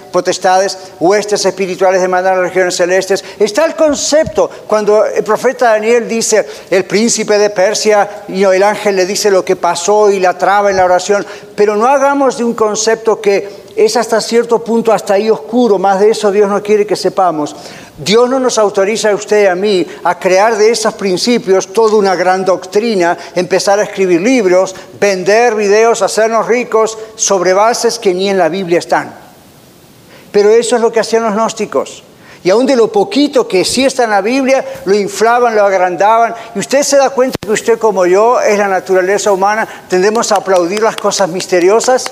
[1.00, 3.24] huestes espirituales demandan las regiones celestes.
[3.40, 8.96] Está el concepto cuando el profeta Daniel dice, el príncipe de Persia, y el ángel
[8.96, 11.26] le dice lo que pasó y la traba en la oración.
[11.56, 16.00] Pero no hagamos de un concepto que es hasta cierto punto hasta ahí oscuro, más
[16.00, 17.56] de eso Dios no quiere que sepamos.
[17.98, 21.98] Dios no nos autoriza a usted y a mí a crear de esos principios toda
[21.98, 28.30] una gran doctrina, empezar a escribir libros, vender videos, hacernos ricos sobre bases que ni
[28.30, 29.14] en la Biblia están.
[30.32, 32.04] Pero eso es lo que hacían los gnósticos.
[32.44, 36.34] Y aún de lo poquito que sí está en la Biblia, lo inflaban, lo agrandaban.
[36.56, 40.38] Y usted se da cuenta que usted como yo es la naturaleza humana, tendemos a
[40.38, 42.12] aplaudir las cosas misteriosas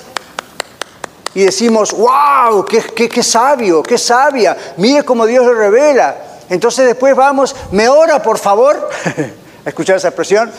[1.35, 6.15] y decimos, wow, qué, sabio, qué sabia, mire cómo Dios lo revela.
[6.49, 8.89] Entonces después vamos, me ora por favor,
[9.65, 10.51] escuchar esa expresión.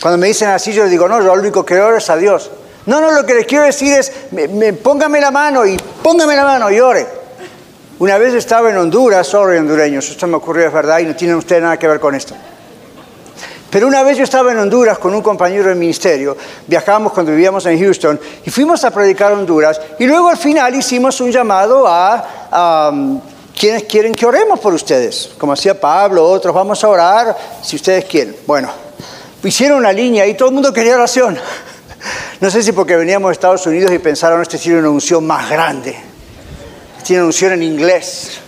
[0.00, 2.16] Cuando me dicen así, yo les digo, no, yo lo único que oro es a
[2.16, 2.50] Dios.
[2.86, 6.44] No, no, lo que les quiero decir es, me, póngame la mano y póngame la
[6.44, 7.06] mano y ore.
[7.98, 11.34] Una vez estaba en Honduras, sorry hondureños, esto me ocurrió, es verdad, y no tiene
[11.34, 12.34] usted nada que ver con esto.
[13.70, 17.66] Pero una vez yo estaba en Honduras con un compañero del ministerio, viajamos cuando vivíamos
[17.66, 22.90] en Houston y fuimos a predicar Honduras y luego al final hicimos un llamado a,
[23.58, 28.04] quienes quieren que oremos por ustedes, como hacía Pablo, otros, vamos a orar si ustedes
[28.04, 28.36] quieren.
[28.46, 28.70] Bueno,
[29.42, 31.38] hicieron una línea y todo el mundo quería oración.
[32.40, 35.50] No sé si porque veníamos de Estados Unidos y pensaron, este tiene una unción más
[35.50, 35.96] grande,
[37.04, 38.38] tiene una unción en inglés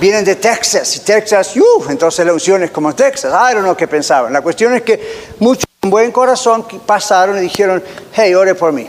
[0.00, 3.76] vienen de Texas, y Texas, uff, entonces la unción es como Texas, I don't know
[3.76, 4.32] qué pensaban.
[4.32, 8.88] La cuestión es que muchos con buen corazón pasaron y dijeron, hey, ore por mí.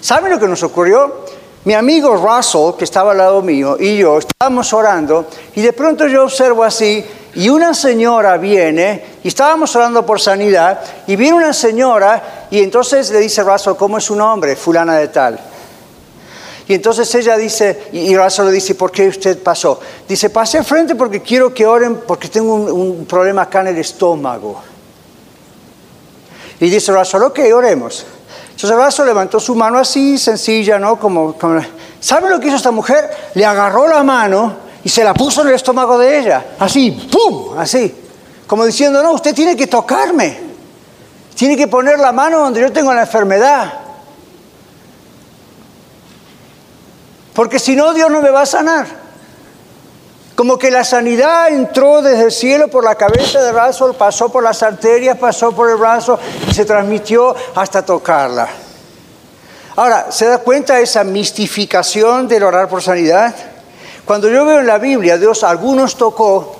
[0.00, 1.26] ¿Saben lo que nos ocurrió?
[1.64, 6.06] Mi amigo Russell, que estaba al lado mío, y yo estábamos orando, y de pronto
[6.06, 11.52] yo observo así, y una señora viene, y estábamos orando por sanidad, y viene una
[11.52, 14.56] señora, y entonces le dice Russell, ¿cómo es su nombre?
[14.56, 15.38] Fulana de tal.
[16.68, 19.80] Y entonces ella dice, y Razo le dice, ¿por qué usted pasó?
[20.06, 24.60] Dice, pasé frente porque quiero que oren porque tengo un, problema acá en el estómago.
[26.60, 28.04] Y dice Razo, ok, oremos.
[28.50, 31.00] Entonces Razo levantó su mano así, sencilla, ¿no?
[31.00, 31.58] Como, como,
[32.00, 33.08] ¿Sabe lo que hizo esta mujer?
[33.32, 36.48] Le agarró la mano y se la puso en el estómago de ella.
[36.58, 37.58] Así, ¡pum!
[37.58, 37.94] Así.
[38.46, 40.38] Como diciendo, no, usted tiene que tocarme.
[41.34, 43.87] Tiene que poner la mano donde yo tengo la enfermedad.
[47.38, 48.84] Porque si no Dios no me va a sanar.
[50.34, 54.42] Como que la sanidad entró desde el cielo por la cabeza de brazo, pasó por
[54.42, 56.18] las arterias, pasó por el brazo
[56.50, 58.48] y se transmitió hasta tocarla.
[59.76, 63.32] Ahora, ¿se da cuenta de esa mistificación del orar por sanidad?
[64.04, 66.56] Cuando yo veo en la Biblia, Dios a algunos tocó,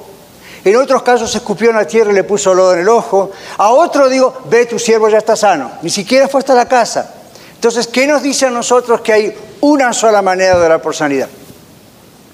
[0.64, 3.70] en otros casos escupió en la tierra y le puso lodo en el ojo, a
[3.70, 7.14] otro digo, ve, tu siervo ya está sano, ni siquiera fue hasta la casa.
[7.58, 11.28] Entonces, ¿qué nos dice a nosotros que hay una sola manera de orar por sanidad.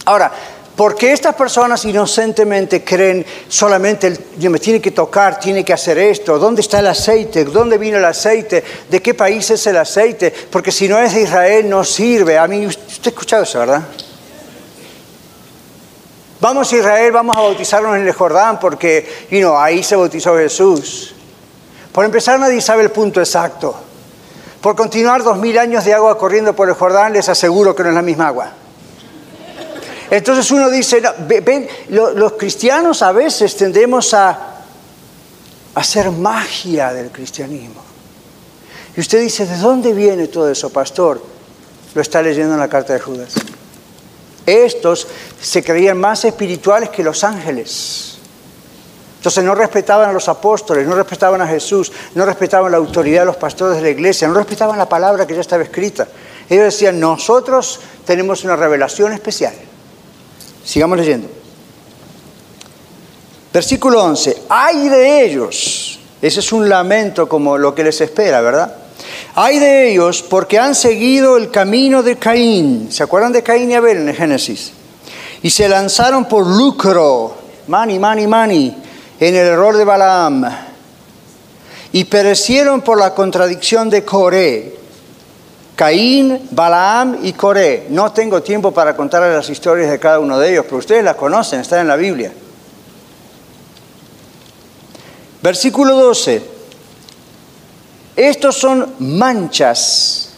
[0.04, 0.30] Ahora,
[0.76, 5.98] ¿por qué estas personas inocentemente creen solamente el, me tiene que tocar, tiene que hacer
[5.98, 6.38] esto?
[6.38, 7.44] ¿Dónde está el aceite?
[7.44, 8.62] ¿Dónde vino el aceite?
[8.90, 10.32] ¿De qué país es el aceite?
[10.50, 12.36] Porque si no es de Israel no sirve.
[12.36, 13.82] A mí, usted ha escuchado eso, ¿verdad?
[16.40, 21.14] Vamos a Israel, vamos a bautizarnos en el Jordán porque you ahí se bautizó Jesús.
[21.90, 23.74] Por empezar, nadie sabe el punto exacto.
[24.64, 27.90] Por continuar dos mil años de agua corriendo por el Jordán, les aseguro que no
[27.90, 28.50] es la misma agua.
[30.08, 31.02] Entonces uno dice,
[31.44, 34.54] ven, los cristianos a veces tendemos a, a
[35.74, 37.82] hacer magia del cristianismo.
[38.96, 41.22] Y usted dice, ¿de dónde viene todo eso, pastor?
[41.94, 43.34] Lo está leyendo en la carta de Judas.
[44.46, 45.06] Estos
[45.42, 48.13] se creían más espirituales que los ángeles.
[49.24, 53.24] Entonces no respetaban a los apóstoles, no respetaban a Jesús, no respetaban la autoridad de
[53.24, 56.06] los pastores de la iglesia, no respetaban la palabra que ya estaba escrita.
[56.46, 59.54] Ellos decían, nosotros tenemos una revelación especial.
[60.62, 61.28] Sigamos leyendo.
[63.50, 66.00] Versículo 11, ay de ellos.
[66.20, 68.76] Ese es un lamento como lo que les espera, ¿verdad?
[69.36, 72.92] Ay de ellos porque han seguido el camino de Caín.
[72.92, 74.72] ¿Se acuerdan de Caín y Abel en el Génesis?
[75.40, 77.34] Y se lanzaron por lucro,
[77.68, 78.83] mani, mani, mani,
[79.28, 80.44] en el error de Balaam.
[81.92, 84.76] Y perecieron por la contradicción de Coré.
[85.76, 87.86] Caín, Balaam y Coré.
[87.88, 91.16] No tengo tiempo para contarles las historias de cada uno de ellos, pero ustedes las
[91.16, 92.32] conocen, están en la Biblia.
[95.42, 96.42] Versículo 12.
[98.16, 100.34] Estos son manchas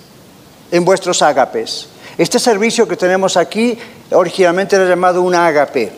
[0.70, 1.88] en vuestros ágapes.
[2.16, 3.76] Este servicio que tenemos aquí
[4.12, 5.92] originalmente era llamado un ágape,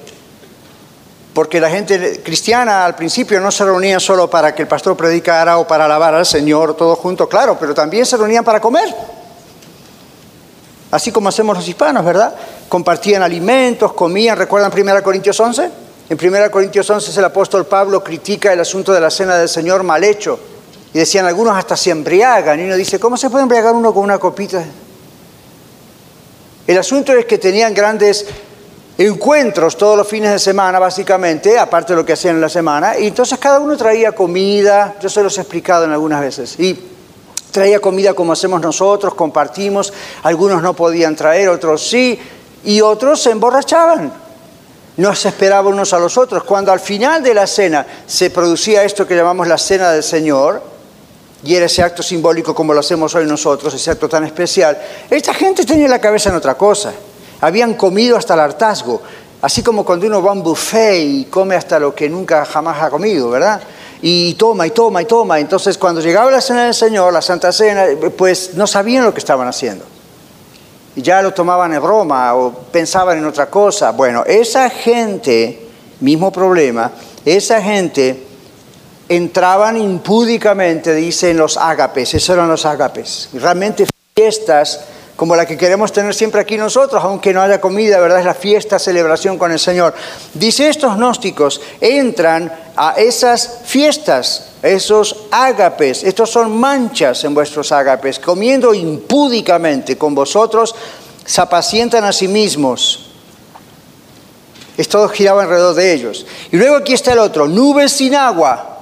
[1.39, 5.59] porque la gente cristiana al principio no se reunía solo para que el pastor predicara
[5.59, 8.93] o para alabar al Señor, todo junto, claro, pero también se reunían para comer.
[10.91, 12.35] Así como hacemos los hispanos, ¿verdad?
[12.69, 15.71] Compartían alimentos, comían, ¿recuerdan 1 Corintios 11?
[16.09, 19.85] En 1 Corintios 11 el apóstol Pablo critica el asunto de la cena del Señor
[19.85, 20.41] mal hecho
[20.93, 22.59] y decían algunos hasta se embriagan.
[22.59, 24.65] Y uno dice, ¿cómo se puede embriagar uno con una copita?
[26.67, 28.27] El asunto es que tenían grandes
[28.99, 32.99] encuentros todos los fines de semana, básicamente, aparte de lo que hacían en la semana.
[32.99, 36.59] Y entonces cada uno traía comida, yo se los he explicado en algunas veces.
[36.59, 36.77] Y
[37.53, 39.93] traía comida como hacemos nosotros, compartimos.
[40.25, 42.19] Algunos no podían traer, otros sí.
[42.65, 44.13] Y otros se emborrachaban.
[44.97, 46.43] No se esperaban unos a los otros.
[46.43, 50.61] Cuando al final de la cena se producía esto que llamamos la cena del Señor,
[51.45, 54.77] y era ese acto simbólico como lo hacemos hoy nosotros, ese acto tan especial,
[55.09, 56.93] esta gente tenía la cabeza en otra cosa.
[57.41, 59.01] Habían comido hasta el hartazgo,
[59.43, 62.83] así como cuando uno va a un buffet y come hasta lo que nunca jamás
[62.83, 63.61] ha comido, ¿verdad?
[64.03, 65.39] Y toma y toma y toma.
[65.39, 69.21] Entonces cuando llegaba la cena del Señor, la Santa Cena, pues no sabían lo que
[69.21, 69.85] estaban haciendo.
[70.97, 73.93] Y ya lo tomaban en broma o pensaban en otra cosa.
[73.93, 75.69] Bueno, esa gente,
[76.01, 76.91] mismo problema,
[77.25, 78.25] esa gente
[79.09, 83.31] entraban impúdicamente, dicen los ágapes, esos eran los ágapes.
[83.35, 84.81] Realmente fiestas
[85.19, 88.21] como la que queremos tener siempre aquí nosotros, aunque no haya comida, ¿verdad?
[88.21, 89.93] Es la fiesta, celebración con el Señor.
[90.33, 98.21] Dice, estos gnósticos entran a esas fiestas, esos ágapes, estos son manchas en vuestros ágapes,
[98.21, 100.73] comiendo impúdicamente con vosotros,
[101.25, 103.11] se apacientan a sí mismos.
[104.77, 106.27] Esto giraba alrededor de ellos.
[106.53, 108.79] Y luego aquí está el otro, nubes sin agua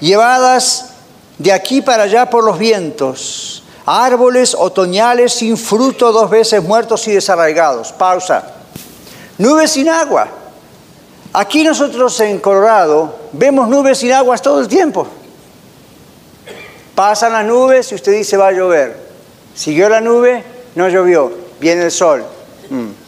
[0.00, 0.90] llevadas
[1.38, 3.59] de aquí para allá por los vientos,
[3.90, 7.92] árboles otoñales sin fruto, dos veces muertos y desarraigados.
[7.92, 8.44] Pausa.
[9.38, 10.28] Nubes sin agua.
[11.32, 15.06] Aquí nosotros en Colorado vemos nubes sin agua todo el tiempo.
[16.94, 18.96] Pasan las nubes y usted dice va a llover.
[19.54, 20.44] Siguió la nube,
[20.76, 22.24] no llovió, viene el sol.
[22.68, 22.99] Mm.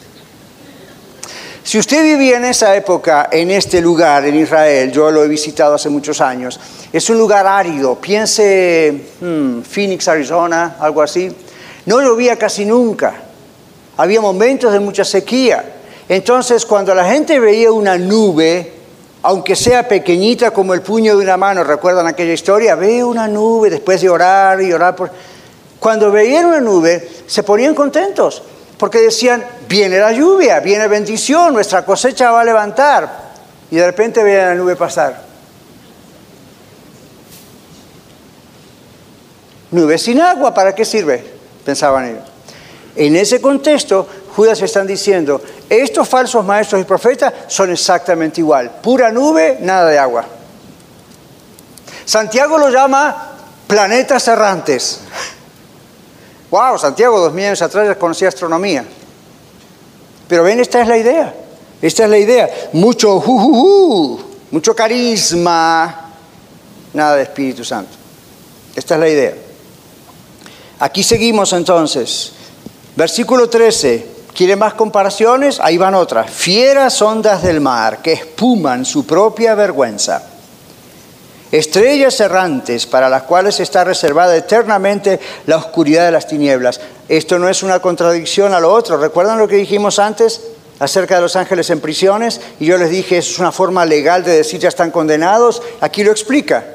[1.63, 5.75] Si usted vivía en esa época, en este lugar, en Israel, yo lo he visitado
[5.75, 6.59] hace muchos años,
[6.91, 11.33] es un lugar árido, piense hmm, Phoenix, Arizona, algo así,
[11.85, 13.15] no llovía casi nunca,
[13.95, 15.63] había momentos de mucha sequía.
[16.09, 18.73] Entonces, cuando la gente veía una nube,
[19.21, 22.75] aunque sea pequeñita como el puño de una mano, ¿recuerdan aquella historia?
[22.75, 25.09] Ve una nube después de orar y orar por...
[25.79, 28.43] Cuando veían una nube, se ponían contentos
[28.83, 33.31] porque decían, viene la lluvia, viene bendición, nuestra cosecha va a levantar.
[33.71, 35.21] Y de repente veían la nube pasar.
[39.71, 41.23] Nube sin agua, ¿para qué sirve?
[41.63, 42.23] Pensaban ellos.
[42.97, 48.69] En ese contexto, Judas están diciendo, estos falsos maestros y profetas son exactamente igual.
[48.81, 50.25] Pura nube, nada de agua.
[52.03, 53.31] Santiago lo llama
[53.65, 54.99] planetas errantes.
[56.53, 58.85] Wow, Santiago, dos mil años atrás ya conocía astronomía.
[60.27, 61.33] Pero ven, esta es la idea.
[61.81, 62.47] Esta es la idea.
[62.73, 63.19] Mucho
[64.51, 66.11] mucho carisma,
[66.93, 67.93] nada de Espíritu Santo.
[68.75, 69.33] Esta es la idea.
[70.77, 72.33] Aquí seguimos entonces.
[72.95, 74.07] Versículo 13.
[74.35, 75.59] ¿Quiere más comparaciones?
[75.59, 76.29] Ahí van otras.
[76.29, 80.32] Fieras ondas del mar que espuman su propia vergüenza
[81.53, 86.81] estrellas errantes para las cuales está reservada eternamente la oscuridad de las tinieblas.
[87.07, 88.97] Esto no es una contradicción a lo otro.
[88.97, 90.41] ¿Recuerdan lo que dijimos antes
[90.79, 92.41] acerca de los ángeles en prisiones?
[92.59, 95.61] Y yo les dije, es una forma legal de decir ya están condenados.
[95.79, 96.65] Aquí lo explica.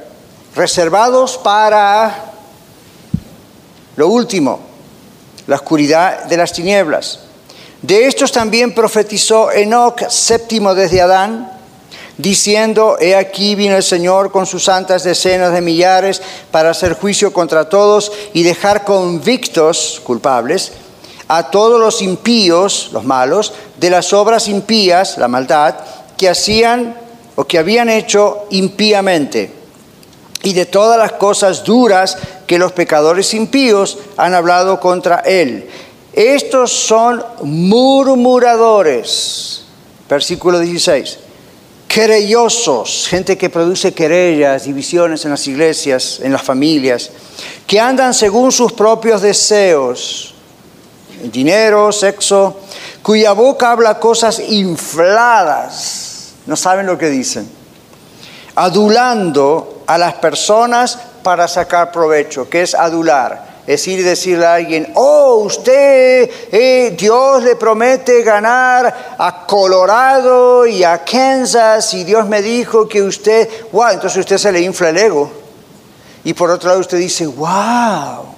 [0.55, 2.27] Reservados para
[3.97, 4.61] lo último,
[5.49, 7.19] la oscuridad de las tinieblas.
[7.83, 11.58] De estos también profetizó Enoch, séptimo desde Adán
[12.19, 17.33] diciendo, He aquí vino el Señor con sus santas decenas de millares para hacer juicio
[17.33, 20.73] contra todos y dejar convictos, culpables,
[21.29, 25.77] a todos los impíos, los malos, de las obras impías, la maldad,
[26.17, 26.97] que hacían
[27.37, 29.53] o que habían hecho impíamente,
[30.43, 35.69] y de todas las cosas duras que los pecadores impíos han hablado contra él.
[36.13, 39.63] Estos son murmuradores.
[40.09, 41.28] Versículo 16
[41.89, 47.11] querellosos, gente que produce querellas, divisiones en las iglesias, en las familias,
[47.67, 50.35] que andan según sus propios deseos,
[51.33, 52.61] dinero, sexo,
[53.03, 57.51] cuya boca habla cosas infladas, no saben lo que dicen,
[58.55, 64.55] adulando a las personas para sacar provecho, que es adular es ir y decirle a
[64.55, 72.27] alguien, oh, usted, eh, Dios le promete ganar a Colorado y a Kansas y Dios
[72.27, 75.31] me dijo que usted, wow, entonces usted se le infla el ego.
[76.25, 78.38] Y por otro lado usted dice, wow,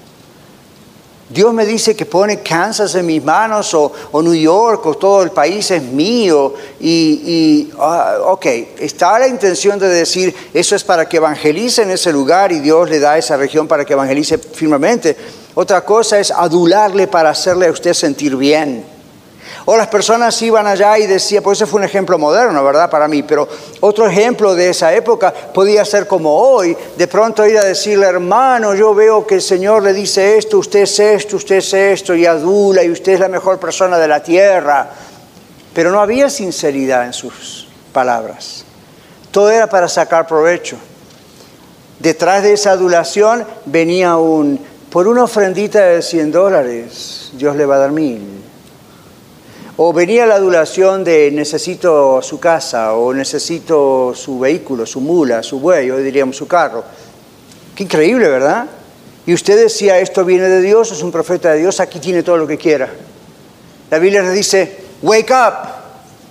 [1.30, 5.30] Dios me dice que pone Kansas en mis manos o, New York o todo el
[5.30, 6.52] país es mío.
[6.80, 8.46] Y, ah, ok,
[8.80, 12.90] está la intención de decir eso es para que evangelice en ese lugar y Dios
[12.90, 15.16] le da esa región para que evangelice firmemente.
[15.54, 18.84] Otra cosa es adularle para hacerle a usted sentir bien.
[19.66, 22.88] O las personas iban allá y decían, pues ese fue un ejemplo moderno, ¿verdad?
[22.88, 23.46] Para mí, pero
[23.80, 28.74] otro ejemplo de esa época podía ser como hoy, de pronto ir a decirle, hermano,
[28.74, 32.26] yo veo que el Señor le dice esto, usted es esto, usted es esto, y
[32.26, 34.88] adula, y usted es la mejor persona de la tierra.
[35.74, 38.64] Pero no había sinceridad en sus palabras.
[39.30, 40.76] Todo era para sacar provecho.
[41.98, 44.58] Detrás de esa adulación venía un,
[44.90, 48.42] por una ofrendita de 100 dólares, Dios le va a dar mil.
[49.82, 55.58] O venía la adulación de necesito su casa, o necesito su vehículo, su mula, su
[55.58, 56.84] buey, o diríamos su carro.
[57.74, 58.66] Qué increíble, ¿verdad?
[59.24, 62.36] Y usted decía, esto viene de Dios, es un profeta de Dios, aquí tiene todo
[62.36, 62.90] lo que quiera.
[63.90, 65.68] La Biblia le dice, wake up,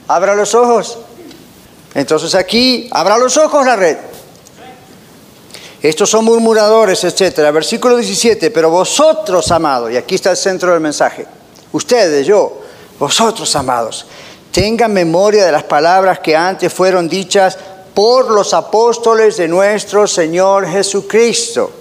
[0.07, 0.99] abra los ojos.
[1.95, 3.97] Entonces aquí, abra los ojos la red.
[5.81, 7.51] Estos son murmuradores, etc.
[7.51, 11.25] Versículo 17, pero vosotros, amados, y aquí está el centro del mensaje,
[11.71, 12.58] ustedes, yo,
[12.99, 14.05] vosotros, amados,
[14.51, 17.57] tengan memoria de las palabras que antes fueron dichas
[17.93, 21.71] por los apóstoles de nuestro Señor Jesucristo.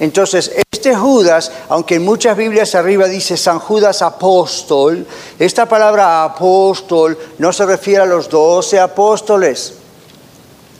[0.00, 5.06] Entonces, este Judas, aunque en muchas Biblias arriba dice San Judas apóstol,
[5.38, 9.74] esta palabra apóstol no se refiere a los doce apóstoles,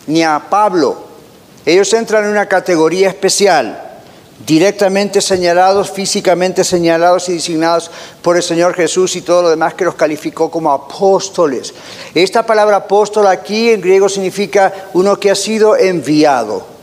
[0.06, 0.96] ni a Pablo.
[1.66, 3.87] Ellos entran en una categoría especial
[4.46, 7.90] directamente señalados, físicamente señalados y designados
[8.22, 11.74] por el Señor Jesús y todo lo demás que los calificó como apóstoles.
[12.14, 16.78] Esta palabra apóstol aquí en griego significa uno que ha sido enviado.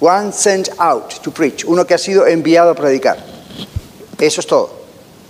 [0.00, 3.18] One sent out to preach, uno que ha sido enviado a predicar.
[4.18, 4.82] Eso es todo.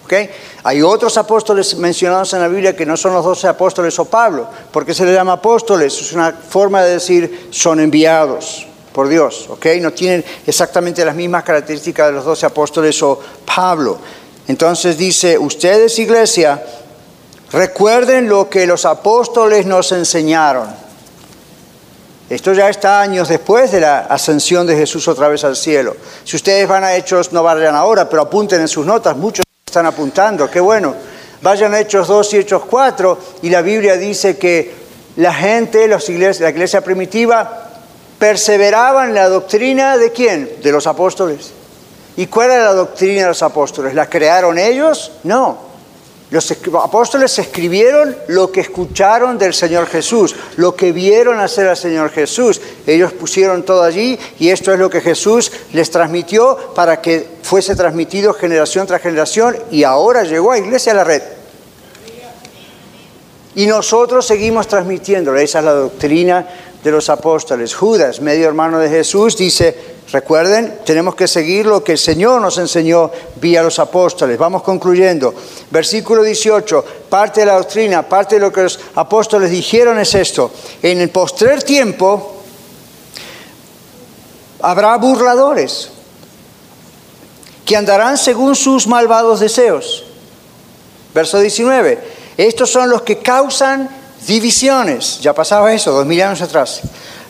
[0.04, 0.28] ¿Okay?
[0.64, 4.48] Hay otros apóstoles mencionados en la Biblia que no son los doce apóstoles o Pablo.
[4.70, 5.98] ¿Por qué se le llama apóstoles?
[5.98, 9.66] Es una forma de decir son enviados por Dios, ¿ok?
[9.80, 13.98] No tienen exactamente las mismas características de los doce apóstoles o Pablo.
[14.48, 16.62] Entonces dice, ustedes iglesia,
[17.52, 20.68] recuerden lo que los apóstoles nos enseñaron.
[22.28, 25.96] Esto ya está años después de la ascensión de Jesús otra vez al cielo.
[26.24, 29.86] Si ustedes van a Hechos, no vayan ahora, pero apunten en sus notas, muchos están
[29.86, 30.94] apuntando, qué bueno.
[31.42, 34.74] Vayan a Hechos 2 y Hechos 4 y la Biblia dice que
[35.16, 35.98] la gente, la
[36.50, 37.71] iglesia primitiva,
[38.22, 40.48] perseveraban en la doctrina de quién?
[40.62, 41.50] De los apóstoles.
[42.16, 43.94] ¿Y cuál era la doctrina de los apóstoles?
[43.96, 45.10] ¿La crearon ellos?
[45.24, 45.58] No.
[46.30, 46.48] Los
[46.80, 52.60] apóstoles escribieron lo que escucharon del Señor Jesús, lo que vieron hacer al Señor Jesús.
[52.86, 57.74] Ellos pusieron todo allí y esto es lo que Jesús les transmitió para que fuese
[57.74, 61.22] transmitido generación tras generación y ahora llegó a Iglesia a la Red.
[63.56, 66.46] Y nosotros seguimos transmitiendo, esa es la doctrina
[66.82, 67.74] de los apóstoles.
[67.74, 69.76] Judas, medio hermano de Jesús, dice,
[70.10, 74.36] recuerden, tenemos que seguir lo que el Señor nos enseñó vía los apóstoles.
[74.36, 75.32] Vamos concluyendo.
[75.70, 80.50] Versículo 18, parte de la doctrina, parte de lo que los apóstoles dijeron es esto.
[80.82, 82.42] En el postrer tiempo
[84.60, 85.90] habrá burladores
[87.64, 90.04] que andarán según sus malvados deseos.
[91.14, 91.98] Verso 19,
[92.36, 96.80] estos son los que causan Divisiones, ya pasaba eso, dos mil años atrás.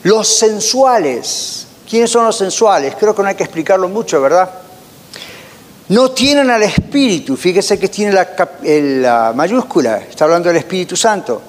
[0.02, 2.94] Los sensuales, ¿quiénes son los sensuales?
[2.98, 4.50] Creo que no hay que explicarlo mucho, ¿verdad?
[5.88, 8.28] No tienen al Espíritu, fíjese que tiene la,
[8.62, 11.40] la mayúscula, está hablando del Espíritu Santo.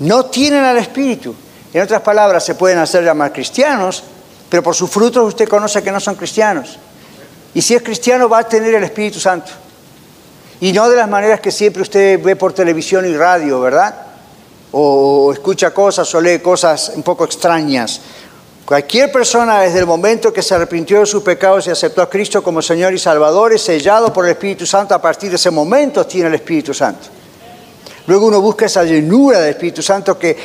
[0.00, 1.34] No tienen al Espíritu.
[1.72, 4.02] En otras palabras, se pueden hacer llamar cristianos,
[4.48, 6.78] pero por sus frutos usted conoce que no son cristianos.
[7.54, 9.52] Y si es cristiano va a tener el Espíritu Santo.
[10.60, 14.09] Y no de las maneras que siempre usted ve por televisión y radio, ¿verdad?
[14.72, 18.00] O escucha cosas o lee cosas un poco extrañas.
[18.64, 22.40] Cualquier persona desde el momento que se arrepintió de sus pecados y aceptó a Cristo
[22.40, 24.94] como Señor y Salvador es sellado por el Espíritu Santo.
[24.94, 27.08] A partir de ese momento tiene el Espíritu Santo.
[28.06, 30.36] Luego uno busca esa llenura del Espíritu Santo que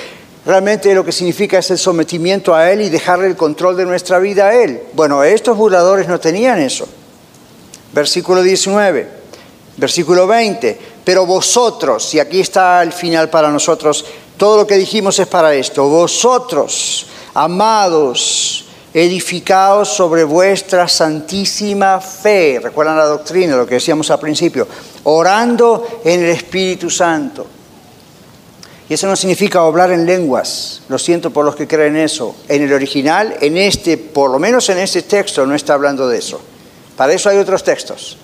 [0.43, 4.17] realmente lo que significa es el sometimiento a Él y dejarle el control de nuestra
[4.17, 4.81] vida a Él.
[4.93, 6.87] Bueno, estos burladores no tenían eso.
[7.93, 9.07] Versículo 19,
[9.77, 10.94] versículo 20.
[11.05, 14.03] Pero vosotros, y aquí está el final para nosotros,
[14.37, 22.59] todo lo que dijimos es para esto, vosotros amados, edificados sobre vuestra santísima fe.
[22.63, 24.67] Recuerdan la doctrina, lo que decíamos al principio,
[25.03, 27.45] orando en el Espíritu Santo.
[28.87, 32.35] Y eso no significa hablar en lenguas, lo siento por los que creen eso.
[32.47, 36.19] En el original, en este, por lo menos en este texto, no está hablando de
[36.19, 36.39] eso.
[36.95, 38.17] Para eso hay otros textos.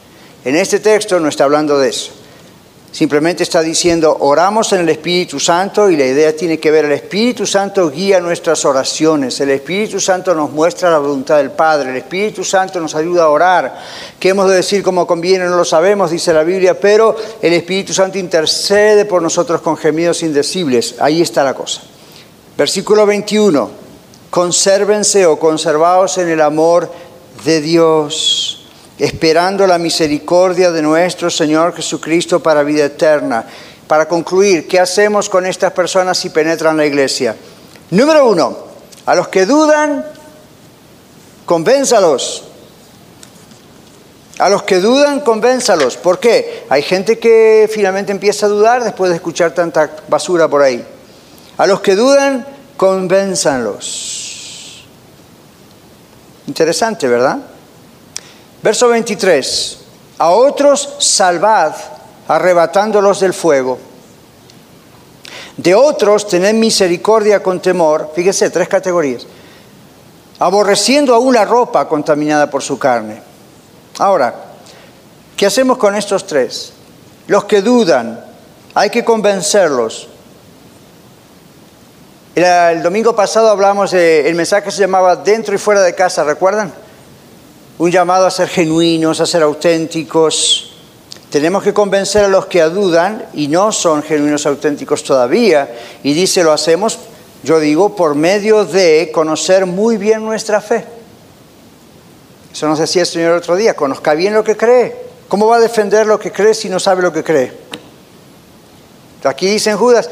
[0.46, 2.12] En este texto no está hablando de eso.
[2.92, 6.92] Simplemente está diciendo, oramos en el Espíritu Santo y la idea tiene que ver, el
[6.92, 11.96] Espíritu Santo guía nuestras oraciones, el Espíritu Santo nos muestra la voluntad del Padre, el
[11.96, 13.80] Espíritu Santo nos ayuda a orar.
[14.20, 15.46] ¿Qué hemos de decir como conviene?
[15.46, 20.22] No lo sabemos, dice la Biblia, pero el Espíritu Santo intercede por nosotros con gemidos
[20.22, 20.96] indecibles.
[21.00, 21.82] Ahí está la cosa.
[22.58, 23.72] Versículo 21,
[24.30, 26.92] consérvense o conservaos en el amor
[27.46, 28.61] de Dios
[29.02, 33.43] esperando la misericordia de nuestro Señor Jesucristo para vida eterna.
[33.88, 37.36] Para concluir, ¿qué hacemos con estas personas si penetran la iglesia?
[37.89, 38.56] Número uno,
[39.08, 40.06] a los que dudan,
[41.47, 42.43] convénzalos.
[44.38, 45.97] A los que dudan, convénzalos.
[45.97, 46.68] ¿Por qué?
[46.70, 50.86] Hay gente que finalmente empieza a dudar después de escuchar tanta basura por ahí.
[51.58, 52.45] A los que dudan,
[52.78, 54.86] convénzalos.
[56.45, 57.39] Interesante, ¿verdad?
[58.64, 59.78] Verso 23.
[60.20, 61.74] A otros salvad,
[62.28, 63.80] arrebatándolos del fuego.
[65.57, 68.12] De otros tened misericordia con temor.
[68.16, 69.26] Fíjese, tres categorías.
[70.39, 73.22] Aborreciendo aún la ropa contaminada por su carne.
[73.99, 74.34] Ahora,
[75.36, 76.74] ¿qué hacemos con estos tres?
[77.28, 78.24] Los que dudan,
[78.74, 80.07] hay que convencerlos.
[82.34, 86.74] El, domingo pasado hablamos de, el mensaje se llamaba Dentro y fuera de casa, ¿recuerdan?
[87.82, 90.72] Un llamado a ser genuinos, a ser auténticos.
[91.32, 95.68] Tenemos que convencer a los que dudan y no son genuinos auténticos todavía.
[96.04, 97.00] Y dice, lo hacemos,
[97.42, 100.86] yo digo, por medio de conocer muy bien nuestra fe.
[102.54, 104.96] Eso nos decía el Señor el otro día, conozca bien lo que cree.
[105.28, 107.52] ¿Cómo va a defender lo que cree si no sabe lo que cree?
[109.24, 110.08] Aquí dicen Judas,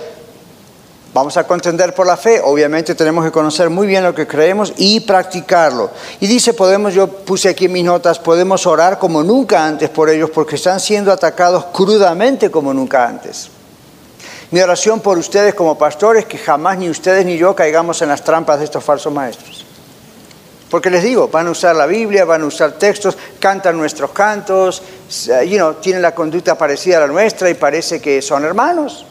[1.12, 4.74] Vamos a contender por la fe, obviamente tenemos que conocer muy bien lo que creemos
[4.78, 5.90] y practicarlo.
[6.20, 10.30] Y dice, podemos, yo puse aquí mis notas, podemos orar como nunca antes por ellos
[10.30, 13.50] porque están siendo atacados crudamente como nunca antes.
[14.52, 18.24] Mi oración por ustedes como pastores, que jamás ni ustedes ni yo caigamos en las
[18.24, 19.66] trampas de estos falsos maestros.
[20.70, 24.84] Porque les digo, van a usar la Biblia, van a usar textos, cantan nuestros cantos,
[25.48, 29.06] you tienen la conducta parecida a la nuestra y parece que son hermanos.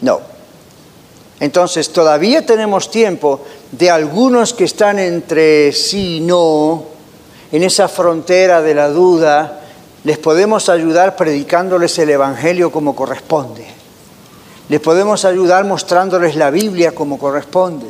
[0.00, 0.31] No,
[1.42, 3.40] entonces todavía tenemos tiempo
[3.72, 6.84] de algunos que están entre sí y no,
[7.50, 9.60] en esa frontera de la duda,
[10.04, 13.66] les podemos ayudar predicándoles el Evangelio como corresponde.
[14.68, 17.86] Les podemos ayudar mostrándoles la Biblia como corresponde.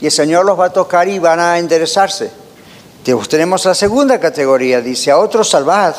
[0.00, 2.32] Y el Señor los va a tocar y van a enderezarse.
[3.28, 5.94] Tenemos la segunda categoría, dice, a otros salvad.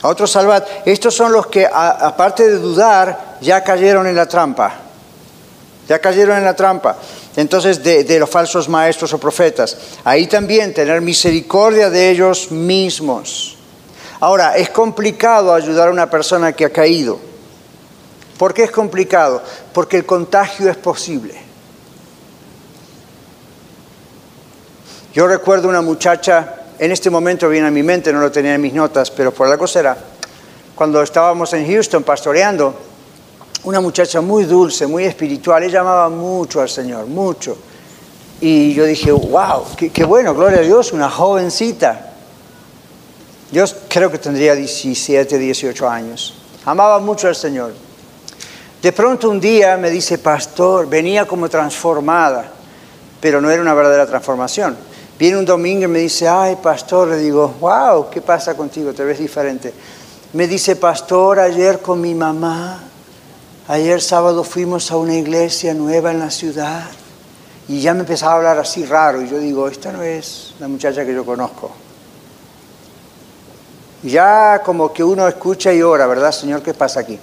[0.00, 0.64] A otros salvad.
[0.86, 4.86] Estos son los que, aparte de dudar, ya cayeron en la trampa
[5.90, 6.96] ya cayeron en la trampa.
[7.34, 9.76] Entonces, de, los falsos maestros o profetas.
[10.04, 13.58] Ahí también tener misericordia de ellos mismos.
[14.20, 17.18] Ahora, es complicado ayudar a una persona que ha caído.
[18.38, 19.42] ¿Por qué es complicado?
[19.72, 21.34] Porque el contagio es posible.
[25.12, 28.60] Yo recuerdo una muchacha, en este momento viene a mi mente, no lo tenía en
[28.60, 29.96] mis notas, pero por algo será.
[30.76, 32.89] Cuando estábamos en Houston pastoreando,
[33.64, 37.56] una muchacha muy dulce, muy espiritual, ella amaba mucho al Señor, mucho.
[38.40, 42.12] Y yo dije, wow, qué, bueno, gloria a Dios, una jovencita.
[43.52, 46.34] Yo creo que tendría 17, 18 años.
[46.64, 47.72] Amaba mucho al Señor.
[48.80, 52.50] De pronto un día me dice, pastor, venía como transformada,
[53.20, 54.74] pero no era una verdadera transformación.
[55.18, 58.94] Viene un domingo y me dice, ay, pastor, le digo, wow, ¿qué pasa contigo?
[58.94, 59.74] Te ves diferente.
[60.32, 62.89] Me dice, pastor, ayer con mi mamá
[63.70, 66.90] ayer sábado fuimos a una iglesia nueva en la ciudad
[67.68, 70.66] y ya me empezaba a hablar así raro y yo digo, esta no es la
[70.66, 71.70] muchacha que yo conozco.
[74.02, 76.62] Ya como que uno escucha y ora, ¿verdad, Señor?
[76.62, 77.20] ¿Qué pasa aquí?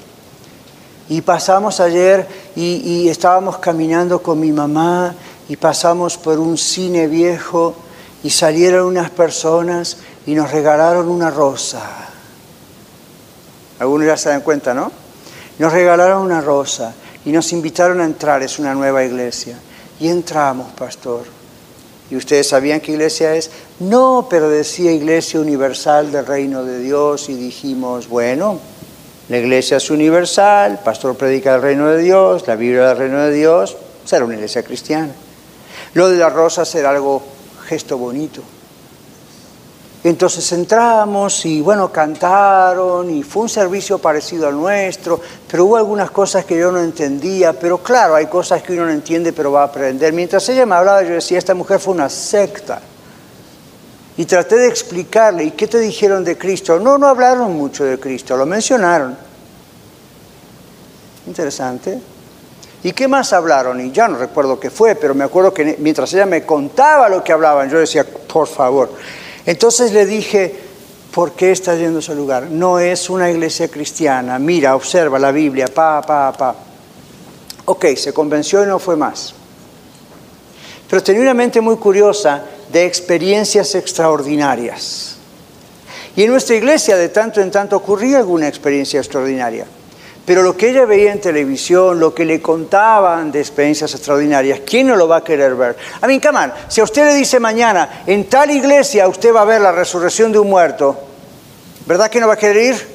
[1.09, 2.25] Y pasamos ayer
[2.55, 5.15] y, estábamos caminando con mi mamá
[5.49, 7.75] y pasamos por un cine viejo
[8.23, 11.81] y salieron unas personas y nos regalaron una rosa.
[13.79, 15.06] Algunos ya se dan cuenta, ¿no?
[15.59, 16.93] Nos regalaron una rosa
[17.25, 19.57] y nos invitaron a entrar, es una nueva iglesia.
[19.99, 21.25] Y entramos, pastor.
[22.09, 23.49] ¿Y ustedes sabían qué iglesia es?
[23.79, 28.59] No, pero decía Iglesia Universal del Reino de Dios y dijimos, bueno,
[29.27, 33.19] la iglesia es universal, el pastor predica el reino de Dios, la Biblia del reino
[33.19, 35.11] de Dios, será una iglesia cristiana.
[35.95, 37.21] Lo de las rosas era algo
[37.67, 38.41] gesto bonito.
[40.07, 45.19] Entonces entramos y bueno, cantaron y fue un servicio parecido al nuestro,
[45.51, 48.91] pero hubo algunas cosas que yo no entendía, pero claro, hay cosas que uno no
[48.91, 50.13] entiende pero va a aprender.
[50.13, 52.79] Mientras ella me hablaba yo decía, esta mujer fue una secta.
[54.15, 56.79] Y traté de explicarle, ¿y qué te dijeron de Cristo?
[56.79, 59.17] No, no hablaron mucho de Cristo, lo mencionaron.
[61.27, 61.99] Interesante.
[62.81, 63.81] ¿Y qué más hablaron?
[63.81, 67.21] Y ya no recuerdo qué fue, pero me acuerdo que mientras ella me contaba lo
[67.25, 68.89] que hablaban, yo decía, por favor.
[69.47, 70.53] Entonces le dije,
[71.13, 72.51] ¿por qué estás yendo a ese lugar?
[72.51, 74.37] No es una iglesia cristiana.
[74.37, 76.53] Mira, observa la Biblia, pa, pa, pa.
[77.63, 79.33] Ok, se convenció y no fue más.
[80.89, 85.15] Pero tenía una mente muy curiosa de experiencias extraordinarias.
[86.17, 89.65] Y en nuestra iglesia de tanto en tanto ocurría alguna experiencia extraordinaria.
[90.27, 94.87] Pero lo que ella veía en televisión, lo que le contaban de experiencias extraordinarias, ¿quién
[94.87, 95.77] no lo va a querer ver?
[96.01, 99.45] A mí, Camán, si a usted le dice mañana, en tal iglesia usted va a
[99.45, 100.99] ver la resurrección de un muerto,
[101.85, 102.87] ¿verdad que no va a querer ir?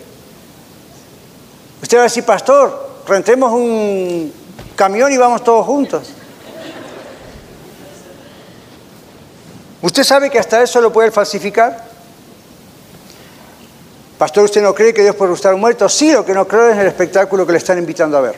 [1.81, 4.31] Usted va a decir, pastor, rentemos un
[4.77, 6.11] camión y vamos todos juntos.
[9.81, 11.92] ¿Usted sabe que hasta eso lo puede falsificar?
[14.23, 15.89] Pastor, ¿usted no cree que Dios puede gustar un muerto?
[15.89, 18.37] Sí, lo que no creo es el espectáculo que le están invitando a ver.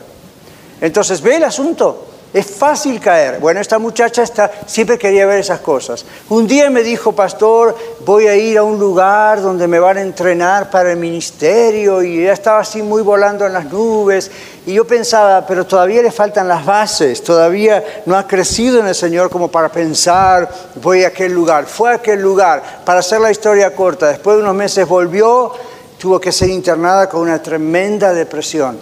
[0.80, 2.06] Entonces, ve el asunto.
[2.32, 3.38] Es fácil caer.
[3.38, 6.06] Bueno, esta muchacha está, siempre quería ver esas cosas.
[6.30, 10.00] Un día me dijo, pastor, voy a ir a un lugar donde me van a
[10.00, 14.30] entrenar para el ministerio y ella estaba así muy volando en las nubes.
[14.64, 18.94] Y yo pensaba, pero todavía le faltan las bases, todavía no ha crecido en el
[18.94, 20.48] Señor como para pensar,
[20.82, 21.66] voy a aquel lugar.
[21.66, 24.08] Fue a aquel lugar, para hacer la historia corta.
[24.08, 25.52] Después de unos meses volvió
[25.98, 28.78] tuvo que ser internada con una tremenda depresión.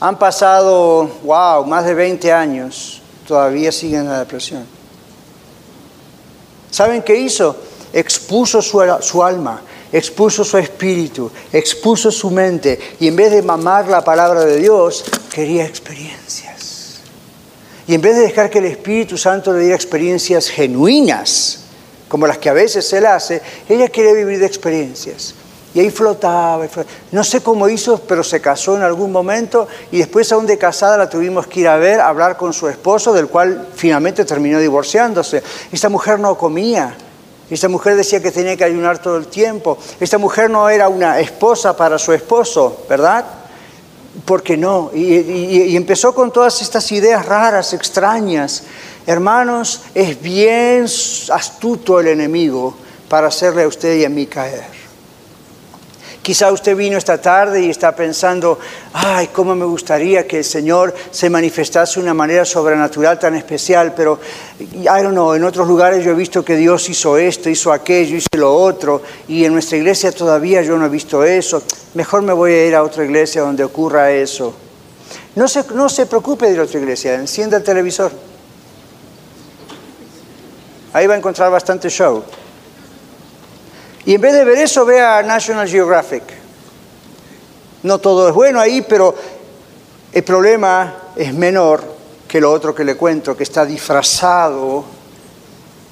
[0.00, 4.66] Han pasado, wow, más de 20 años, todavía sigue en la depresión.
[6.70, 7.56] ¿Saben qué hizo?
[7.92, 13.88] Expuso su, su alma, expuso su espíritu, expuso su mente y en vez de mamar
[13.88, 17.00] la palabra de Dios, quería experiencias.
[17.86, 21.64] Y en vez de dejar que el Espíritu Santo le diera experiencias genuinas,
[22.06, 25.34] como las que a veces Él hace, ella quiere vivir de experiencias.
[25.72, 26.66] Y ahí flotaba,
[27.12, 30.96] No sé cómo hizo, pero se casó en algún momento y después aún de casada
[30.96, 34.58] la tuvimos que ir a ver, a hablar con su esposo, del cual finalmente terminó
[34.58, 35.42] divorciándose.
[35.70, 36.96] Esta mujer no comía.
[37.48, 39.78] Esta mujer decía que tenía que ayunar todo el tiempo.
[40.00, 43.24] Esta mujer no era una esposa para su esposo, ¿verdad?
[44.24, 44.90] Porque no.
[44.92, 48.64] Y, y empezó con todas estas ideas raras, extrañas.
[49.06, 50.86] Hermanos, es bien
[51.32, 52.74] astuto el enemigo
[53.08, 54.79] para hacerle a usted y a mí caer.
[56.22, 58.58] Quizá usted vino esta tarde y está pensando,
[58.92, 63.94] ay, cómo me gustaría que el Señor se manifestase de una manera sobrenatural tan especial,
[63.96, 64.20] pero,
[64.60, 68.16] I don't know, en otros lugares yo he visto que Dios hizo esto, hizo aquello,
[68.16, 71.62] hizo lo otro, y en nuestra iglesia todavía yo no he visto eso.
[71.94, 74.54] Mejor me voy a ir a otra iglesia donde ocurra eso.
[75.36, 78.12] No se, no se preocupe de otra iglesia, encienda el televisor.
[80.92, 82.22] Ahí va a encontrar bastante show.
[84.04, 86.22] Y en vez de ver eso, vea National Geographic.
[87.82, 89.14] No todo es bueno ahí, pero
[90.12, 91.82] el problema es menor
[92.26, 94.84] que lo otro que le cuento, que está disfrazado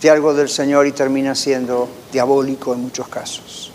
[0.00, 3.72] de algo del Señor y termina siendo diabólico en muchos casos.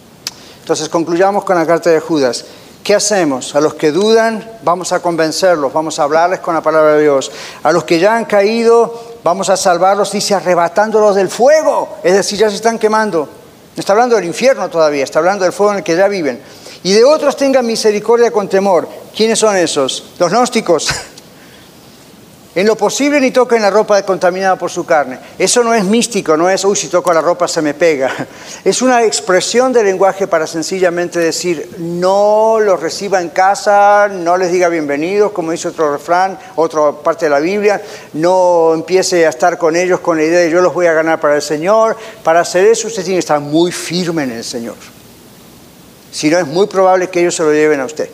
[0.62, 2.46] Entonces concluyamos con la carta de Judas.
[2.84, 3.56] ¿Qué hacemos?
[3.56, 7.32] A los que dudan, vamos a convencerlos, vamos a hablarles con la palabra de Dios.
[7.64, 11.98] A los que ya han caído, vamos a salvarlos, dice, arrebatándolos del fuego.
[12.04, 13.43] Es decir, ya se están quemando.
[13.76, 16.40] No está hablando del infierno todavía, está hablando del fuego en el que ya viven.
[16.84, 18.88] Y de otros tengan misericordia con temor.
[19.16, 20.12] ¿Quiénes son esos?
[20.20, 20.90] Los gnósticos.
[22.56, 25.18] En lo posible ni toquen la ropa contaminada por su carne.
[25.40, 28.12] Eso no es místico, no es, uy, si toco la ropa se me pega.
[28.64, 34.52] Es una expresión de lenguaje para sencillamente decir, no los reciba en casa, no les
[34.52, 37.82] diga bienvenidos, como dice otro refrán, otra parte de la Biblia,
[38.14, 41.20] no empiece a estar con ellos con la idea de yo los voy a ganar
[41.20, 41.98] para el Señor.
[42.24, 44.76] Para hacer eso usted tiene que estar muy firme en el Señor.
[46.12, 48.10] Si no, es muy probable que ellos se lo lleven a usted.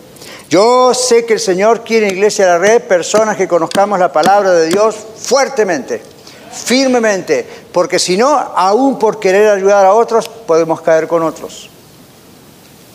[0.50, 4.12] Yo sé que el Señor quiere en Iglesia de la Red personas que conozcamos la
[4.12, 6.02] palabra de Dios fuertemente,
[6.52, 11.70] firmemente, porque si no, aún por querer ayudar a otros, podemos caer con otros.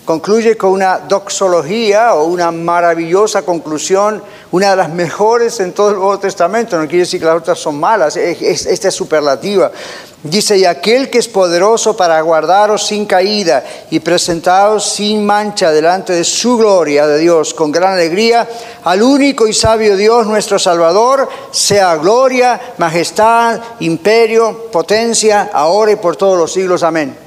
[0.05, 5.95] Concluye con una doxología o una maravillosa conclusión, una de las mejores en todo el
[5.95, 6.77] Nuevo Testamento.
[6.77, 9.71] No quiere decir que las otras son malas, esta es superlativa.
[10.25, 16.15] Dice, y aquel que es poderoso para guardaros sin caída y presentaros sin mancha delante
[16.15, 18.49] de su gloria de Dios con gran alegría,
[18.85, 26.17] al único y sabio Dios nuestro Salvador, sea gloria, majestad, imperio, potencia, ahora y por
[26.17, 26.83] todos los siglos.
[26.83, 27.24] Amén.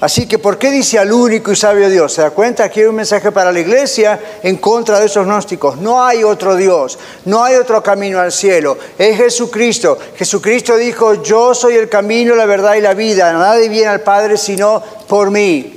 [0.00, 2.12] Así que, ¿por qué dice al único y sabio Dios?
[2.12, 2.62] ¿Se da cuenta?
[2.62, 5.78] Aquí hay un mensaje para la iglesia en contra de esos gnósticos.
[5.78, 8.78] No hay otro Dios, no hay otro camino al cielo.
[8.96, 9.98] Es Jesucristo.
[10.16, 13.32] Jesucristo dijo, yo soy el camino, la verdad y la vida.
[13.32, 15.74] Nadie viene al Padre sino por mí.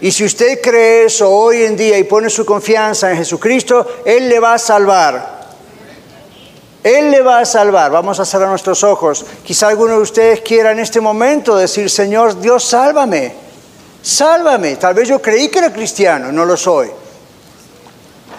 [0.00, 4.28] Y si usted cree eso hoy en día y pone su confianza en Jesucristo, Él
[4.28, 5.33] le va a salvar.
[6.84, 7.90] Él le va a salvar.
[7.90, 9.24] Vamos a cerrar nuestros ojos.
[9.42, 13.34] Quizá alguno de ustedes quiera en este momento decir, Señor Dios, sálvame.
[14.02, 14.76] Sálvame.
[14.76, 16.90] Tal vez yo creí que era cristiano, no lo soy.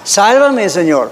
[0.03, 1.11] Sálvame, Señor.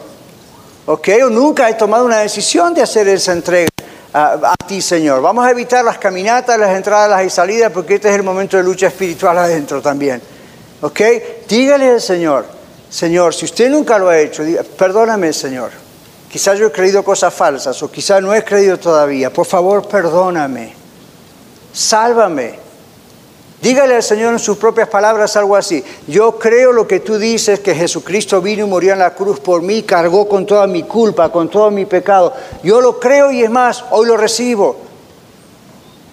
[0.86, 1.10] ¿Ok?
[1.26, 3.70] O nunca he tomado una decisión de hacer esa entrega
[4.14, 5.20] a, ti, Señor.
[5.24, 8.64] Vamos a evitar las caminatas, las entradas, y salidas, porque este es el momento de
[8.64, 10.22] lucha espiritual adentro también.
[10.82, 11.02] ¿Ok?
[11.48, 12.46] Dígale al Señor,
[12.92, 14.44] Señor, si usted nunca lo ha hecho,
[14.78, 15.83] perdóname, Señor.
[16.34, 19.32] Quizás yo he creído cosas falsas o quizás no he creído todavía.
[19.32, 20.74] Por favor, perdóname.
[21.72, 22.58] Sálvame.
[23.62, 25.86] Dígale al Señor en sus propias palabras algo así.
[26.08, 29.62] Yo creo lo que tú dices, que Jesucristo vino y murió en la cruz por
[29.62, 32.34] mí, cargó con toda mi culpa, con todo mi pecado.
[32.64, 34.78] Yo lo creo y es más, hoy lo recibo.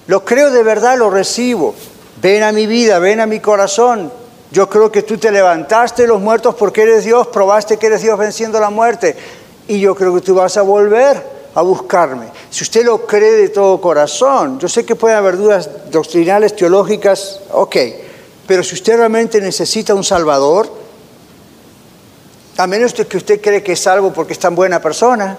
[0.06, 1.74] Lo creo de verdad, lo recibo.
[2.20, 4.12] Ven a mi vida, ven a mi corazón.
[4.52, 8.02] Yo creo que tú te levantaste de los muertos porque eres Dios, probaste que eres
[8.02, 9.16] Dios venciendo la muerte
[9.70, 11.22] y yo creo que tú vas a volver
[11.54, 12.26] a buscarme.
[12.50, 17.38] Si usted lo cree de todo corazón, yo sé que puede haber dudas doctrinales, teológicas,
[17.52, 17.76] ok,
[18.48, 20.68] pero si usted realmente necesita un Salvador,
[22.56, 25.38] a menos que usted cree que es salvo porque es tan buena persona,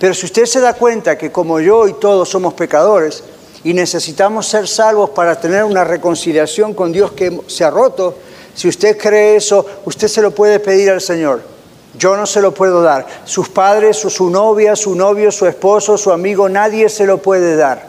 [0.00, 3.22] pero si usted se da cuenta que como yo y todos somos pecadores
[3.62, 8.16] y necesitamos ser salvos para tener una reconciliación con Dios que se ha roto,
[8.52, 11.55] si usted cree eso, usted se lo puede pedir al Señor.
[11.98, 13.06] Yo no se lo puedo dar.
[13.24, 17.86] Sus padres, su, novia, su novio, su esposo, su amigo, nadie se lo puede dar.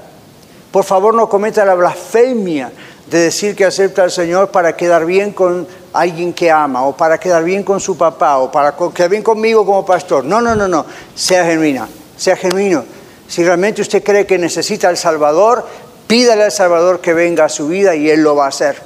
[0.71, 2.71] Por favor, no cometa la blasfemia
[3.09, 7.17] de decir que acepta al Señor para quedar bien con alguien que ama, o para
[7.17, 10.23] quedar bien con su papá, o para quedar bien conmigo como pastor.
[10.23, 10.85] No, no, no, no.
[11.15, 12.83] Sea genuina, sea genuino.
[13.27, 15.65] Si realmente usted cree que necesita al Salvador,
[16.07, 18.81] pídale al Salvador que venga a su vida y Él lo va a hacer.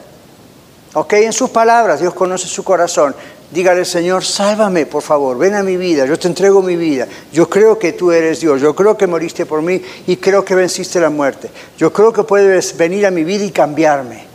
[0.94, 3.16] Ok, en sus palabras, Dios conoce su corazón.
[3.52, 7.06] Dígale, Señor, sálvame, por favor, ven a mi vida, yo te entrego mi vida.
[7.34, 10.56] Yo creo que tú eres Dios, yo creo que moriste por mí y creo que
[10.56, 11.50] venciste la muerte.
[11.78, 14.32] Yo creo que puedes venir a mi vida y cambiarme.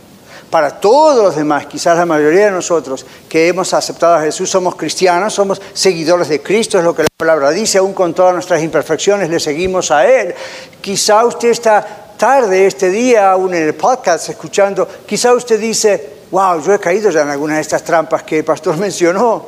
[0.51, 4.75] Para todos los demás, quizás la mayoría de nosotros que hemos aceptado a Jesús somos
[4.75, 8.61] cristianos, somos seguidores de Cristo, es lo que la palabra dice, aún con todas nuestras
[8.61, 10.35] imperfecciones le seguimos a Él.
[10.79, 16.61] Quizá usted está tarde este día, aún en el podcast, escuchando, quizá usted dice, wow,
[16.61, 19.45] yo he caído ya en alguna de estas trampas que el pastor mencionó.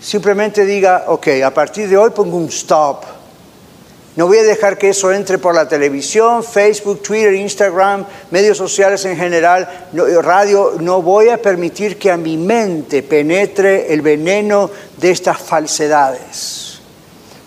[0.00, 3.04] Simplemente diga, ok, a partir de hoy pongo un stop.
[4.14, 9.04] No voy a dejar que eso entre por la televisión, Facebook, Twitter, Instagram, medios sociales
[9.04, 9.88] en general,
[10.22, 10.74] radio.
[10.80, 16.67] No voy a permitir que a mi mente penetre el veneno de estas falsedades.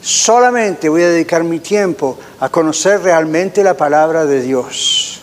[0.02, 5.22] Solamente voy a dedicar mi tiempo a conocer realmente la palabra de Dios.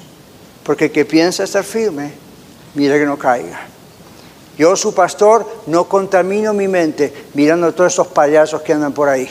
[0.62, 2.12] Porque el que piensa estar firme,
[2.74, 3.60] mire que no caiga.
[4.56, 9.08] Yo, su pastor, no contamino mi mente mirando a todos esos payasos que andan por
[9.08, 9.28] ahí.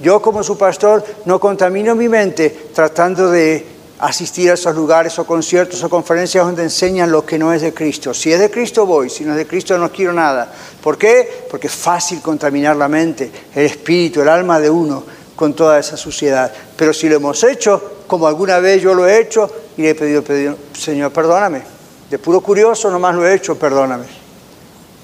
[0.00, 3.64] Yo, como su pastor, no contamino mi mente tratando de
[4.02, 7.72] asistir a esos lugares o conciertos o conferencias donde enseñan lo que no es de
[7.72, 8.12] Cristo.
[8.12, 10.52] Si es de Cristo voy, si no es de Cristo no quiero nada.
[10.82, 11.46] ¿Por qué?
[11.48, 15.04] Porque es fácil contaminar la mente, el espíritu, el alma de uno
[15.36, 16.52] con toda esa suciedad.
[16.76, 19.94] Pero si lo hemos hecho, como alguna vez yo lo he hecho, y le he
[19.94, 21.62] pedido, pedido Señor, perdóname,
[22.10, 24.06] de puro curioso nomás lo he hecho, perdóname.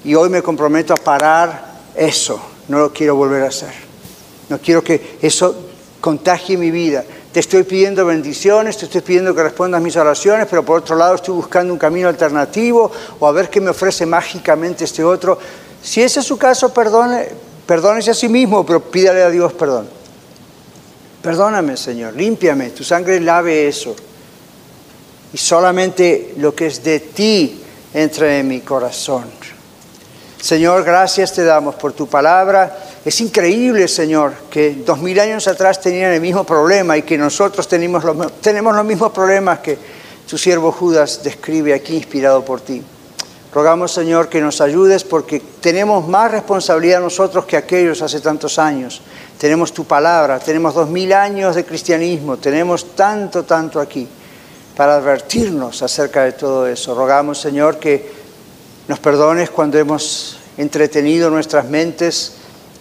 [0.03, 2.39] Y hoy me comprometo a parar eso.
[2.67, 3.73] No lo quiero volver a hacer.
[4.49, 5.55] No quiero que eso
[6.01, 7.03] contagie mi vida.
[7.31, 11.15] Te estoy pidiendo bendiciones, te estoy pidiendo que respondas mis oraciones, pero por otro lado
[11.15, 15.37] estoy buscando un camino alternativo o a ver qué me ofrece mágicamente este otro.
[15.81, 17.29] Si ese es su caso, perdone,
[17.67, 19.87] perdónese a sí mismo, pero pídale a Dios perdón.
[21.21, 23.95] Perdóname, Señor, límpiame, tu sangre lave eso.
[25.31, 27.61] Y solamente lo que es de ti
[27.93, 29.25] entre en mi corazón.
[30.41, 32.77] Señor, gracias te damos por tu palabra.
[33.03, 37.67] Es increíble, Señor, que dos mil años atrás tenían el mismo problema y que nosotros
[37.67, 39.77] tenemos los, mismos problemas que
[40.29, 42.81] tu siervo Judas describe aquí, inspirado por ti.
[43.53, 49.01] Rogamos, Señor, que nos ayudes porque tenemos más responsabilidad nosotros que aquellos hace tantos años.
[49.37, 54.07] Tenemos tu palabra, tenemos dos mil años de cristianismo, tenemos tanto, tanto aquí
[54.77, 56.95] para advertirnos acerca de todo eso.
[56.95, 58.18] Rogamos, Señor, que
[58.89, 62.33] nos perdones cuando hemos entretenido nuestras mentes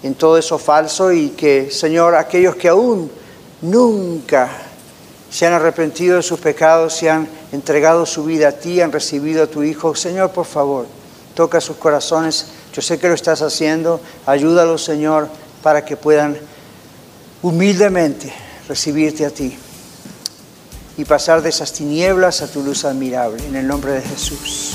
[0.03, 3.11] en todo eso falso y que, Señor, aquellos que aún
[3.61, 4.49] nunca
[5.31, 9.43] se han arrepentido de sus pecados, se han entregado su vida a ti, han recibido
[9.43, 9.95] a tu Hijo.
[9.95, 10.87] Señor, por favor,
[11.35, 12.47] toca sus corazones.
[12.73, 14.01] Yo sé que lo estás haciendo.
[14.25, 15.29] Ayúdalos, Señor,
[15.63, 16.39] para que puedan
[17.43, 18.33] humildemente
[18.67, 19.59] recibirte a ti
[20.97, 23.45] y pasar de esas tinieblas a tu luz admirable.
[23.45, 24.75] En el nombre de Jesús.